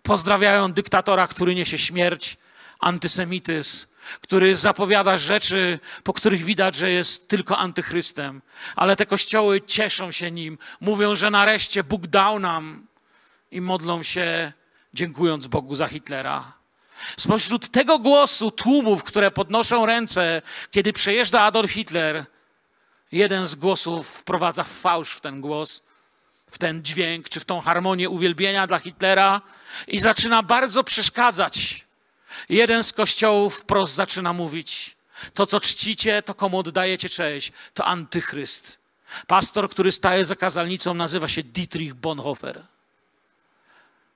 [0.04, 2.38] Pozdrawiają dyktatora, który niesie śmierć,
[2.80, 3.86] antysemityzm,
[4.22, 8.42] który zapowiada rzeczy, po których widać, że jest tylko antychrystem.
[8.76, 12.88] Ale te kościoły cieszą się nim, mówią, że nareszcie Bóg dał nam
[13.52, 14.54] i modlą się,
[14.94, 16.54] dziękując Bogu za Hitlera.
[17.18, 20.42] Spośród tego głosu tłumów, które podnoszą ręce,
[20.72, 22.26] kiedy przejeżdża Adolf Hitler,
[23.12, 25.84] jeden z głosów wprowadza fałsz w ten głos,
[26.52, 29.42] w ten dźwięk, czy w tą harmonię uwielbienia dla Hitlera
[29.88, 31.88] i zaczyna bardzo przeszkadzać
[32.50, 34.98] Jeden z kościołów wprost zaczyna mówić:
[35.34, 38.80] To, co czcicie, to komu oddajecie cześć, to antychryst.
[39.28, 42.62] Pastor, który staje za kazalnicą, nazywa się Dietrich Bonhoeffer.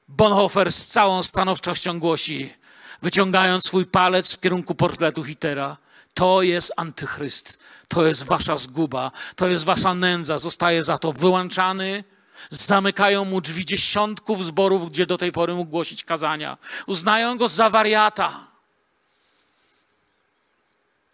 [0.08, 2.54] Bonhoeffer z całą stanowczością głosi,
[3.02, 5.78] wyciągając swój palec w kierunku portretu Hitlera:
[6.14, 7.58] To jest antychryst,
[7.88, 10.40] to jest wasza zguba, to jest wasza nędza.
[10.40, 12.04] Zostaje za to wyłączany,
[12.50, 16.58] Zamykają mu drzwi dziesiątków zborów, gdzie do tej pory mógł głosić kazania.
[16.86, 18.48] Uznają go za wariata.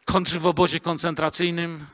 [0.05, 1.85] Kończy w obozie koncentracyjnym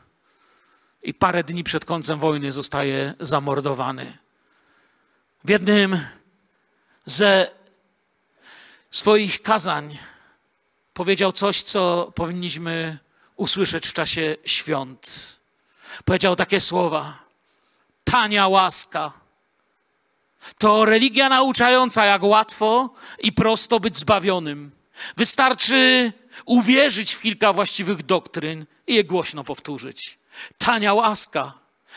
[1.03, 4.17] i parę dni przed końcem wojny zostaje zamordowany.
[5.43, 5.99] W jednym
[7.05, 7.51] ze
[8.91, 9.97] swoich kazań
[10.93, 12.97] powiedział coś, co powinniśmy
[13.35, 15.37] usłyszeć w czasie świąt.
[16.05, 17.19] Powiedział takie słowa:
[18.03, 19.22] Tania łaska
[20.57, 22.89] to religia nauczająca, jak łatwo
[23.19, 24.71] i prosto być zbawionym.
[25.17, 26.13] Wystarczy
[26.45, 30.17] uwierzyć w kilka właściwych doktryn i je głośno powtórzyć.
[30.57, 31.53] Tania łaska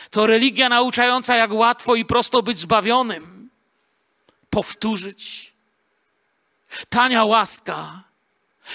[0.09, 3.49] to religia nauczająca, jak łatwo i prosto być zbawionym.
[4.49, 5.53] Powtórzyć.
[6.89, 8.03] Tania łaska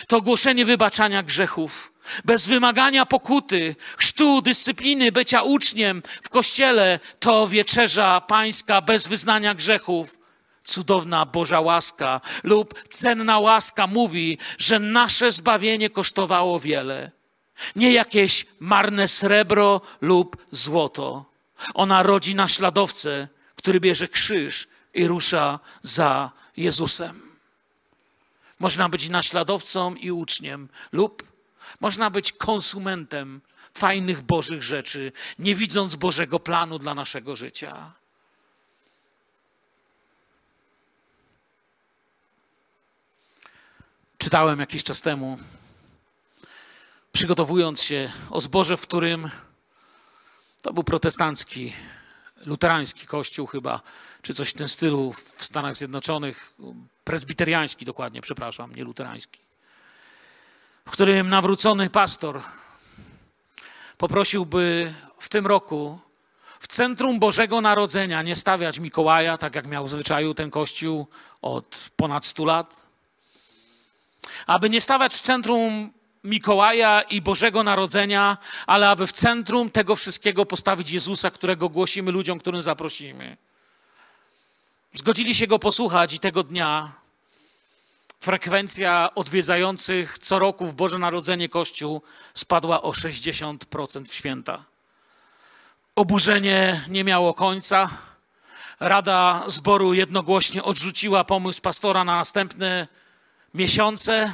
[0.09, 1.92] to głoszenie wybaczania grzechów,
[2.25, 10.19] bez wymagania pokuty, chrztu, dyscypliny, bycia uczniem w kościele, to wieczerza pańska bez wyznania grzechów.
[10.65, 17.11] Cudowna Boża łaska lub cenna łaska mówi, że nasze zbawienie kosztowało wiele.
[17.77, 21.25] Nie jakieś marne srebro lub złoto.
[21.75, 27.23] Ona rodzi naśladowcę, który bierze krzyż i rusza za Jezusem.
[28.59, 31.32] Można być naśladowcą i uczniem, lub
[31.81, 33.41] można być konsumentem
[33.75, 37.93] fajnych Bożych rzeczy, nie widząc Bożego planu dla naszego życia.
[44.19, 45.39] Czytałem jakiś czas temu,
[47.13, 49.31] przygotowując się o zboże, w którym
[50.63, 51.73] to był protestancki,
[52.47, 53.81] luterański kościół chyba,
[54.23, 56.55] czy coś w tym stylu w Stanach Zjednoczonych,
[57.05, 59.42] prezbiteriański dokładnie, przepraszam, nie luterański,
[60.87, 62.43] w którym nawrócony pastor
[63.99, 66.01] poprosiłby w tym roku
[66.61, 71.07] w centrum Bożego Narodzenia nie stawiać Mikołaja, tak jak miał w zwyczaju ten kościół
[71.43, 72.87] od ponad 100 lat,
[74.47, 75.93] aby nie stawiać w centrum
[76.25, 82.39] Mikołaja i Bożego Narodzenia, ale aby w centrum tego wszystkiego postawić Jezusa, którego głosimy ludziom,
[82.39, 83.37] którym zaprosimy.
[84.95, 86.93] Zgodzili się go posłuchać i tego dnia
[88.23, 92.03] frekwencja odwiedzających co roku w Boże Narodzenie Kościół
[92.35, 94.65] spadła o 60% w święta.
[95.97, 97.91] Oburzenie nie miało końca.
[98.81, 102.89] Rada zboru jednogłośnie odrzuciła pomysł pastora na następne
[103.55, 104.33] miesiące.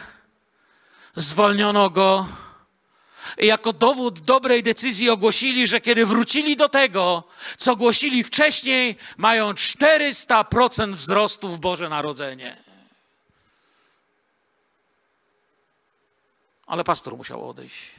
[1.16, 2.26] Zwolniono go.
[3.39, 7.24] I jako dowód dobrej decyzji ogłosili, że kiedy wrócili do tego,
[7.59, 12.67] co głosili wcześniej, mają 400% wzrostu w Boże Narodzenie.
[16.68, 17.90] Ale pastor musiał odejść.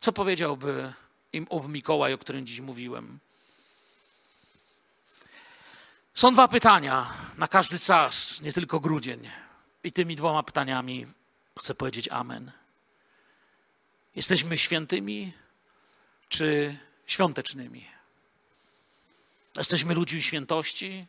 [0.00, 0.92] Co powiedziałby
[1.32, 3.18] im ów Mikołaj, o którym dziś mówiłem?
[6.14, 9.30] Są dwa pytania na każdy czas, nie tylko grudzień.
[9.84, 11.06] I tymi dwoma pytaniami
[11.58, 12.52] chcę powiedzieć Amen.
[14.16, 15.32] Jesteśmy świętymi
[16.28, 17.86] czy świątecznymi?
[19.56, 21.06] Jesteśmy ludźmi świętości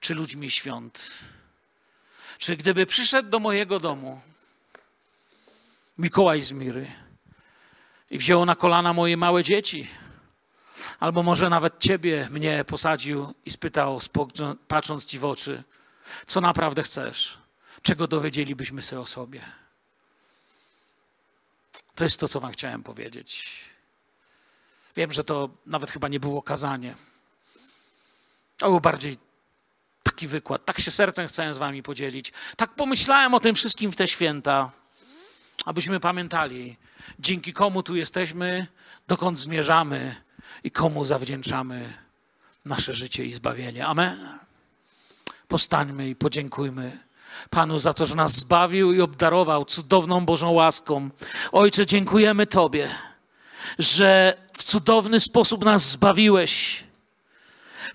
[0.00, 1.18] czy ludźmi świąt?
[2.38, 4.20] Czy gdyby przyszedł do mojego domu
[6.00, 6.86] Mikołaj z Miry
[8.10, 9.88] i wziął na kolana moje małe dzieci.
[11.00, 14.00] Albo może nawet ciebie mnie posadził i spytał,
[14.68, 15.62] patrząc ci w oczy,
[16.26, 17.38] co naprawdę chcesz,
[17.82, 19.40] czego dowiedzielibyśmy się o sobie.
[21.94, 23.64] To jest to, co wam chciałem powiedzieć.
[24.96, 26.94] Wiem, że to nawet chyba nie było kazanie.
[28.56, 29.16] To był bardziej
[30.02, 30.64] taki wykład.
[30.64, 32.32] Tak się sercem chcę z wami podzielić.
[32.56, 34.79] Tak pomyślałem o tym wszystkim w te święta,
[35.64, 36.76] abyśmy pamiętali,
[37.18, 38.66] dzięki komu tu jesteśmy,
[39.08, 40.16] dokąd zmierzamy
[40.64, 41.94] i komu zawdzięczamy
[42.64, 43.86] nasze życie i zbawienie.
[43.86, 44.38] Amen.
[45.48, 46.98] Postańmy i podziękujmy
[47.50, 51.10] Panu za to, że nas zbawił i obdarował cudowną Bożą łaską.
[51.52, 52.88] Ojcze, dziękujemy Tobie,
[53.78, 56.84] że w cudowny sposób nas zbawiłeś.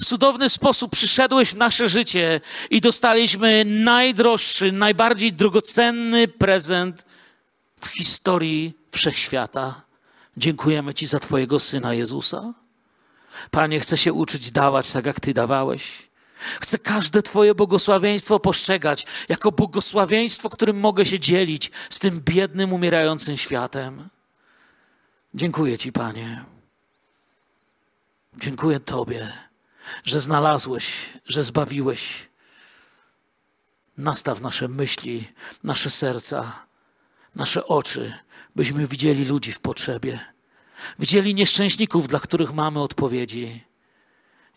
[0.02, 7.06] W cudowny sposób przyszedłeś w nasze życie i dostaliśmy najdroższy, najbardziej drogocenny prezent
[7.86, 9.82] w historii wszechświata.
[10.38, 12.54] Dziękujemy Ci za Twojego Syna Jezusa.
[13.52, 16.10] Panie, chcę się uczyć dawać tak, jak Ty dawałeś.
[16.62, 23.38] Chcę każde Twoje błogosławieństwo postrzegać jako błogosławieństwo, którym mogę się dzielić z tym biednym, umierającym
[23.38, 24.10] światem.
[25.34, 26.46] Dziękuję Ci, Panie.
[28.38, 29.34] Dziękuję Tobie,
[30.04, 32.28] że znalazłeś, że zbawiłeś.
[33.98, 35.28] Nastaw nasze myśli,
[35.64, 36.66] nasze serca,
[37.36, 38.14] nasze oczy,
[38.56, 40.20] byśmy widzieli ludzi w potrzebie.
[41.00, 43.64] Widzieli nieszczęśników, dla których mamy odpowiedzi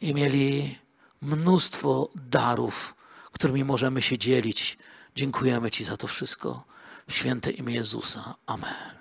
[0.01, 0.79] i mieli
[1.23, 2.95] mnóstwo darów,
[3.33, 4.79] którymi możemy się dzielić.
[5.15, 6.65] Dziękujemy Ci za to wszystko.
[7.09, 8.35] Święte imię Jezusa.
[8.47, 8.98] Amen.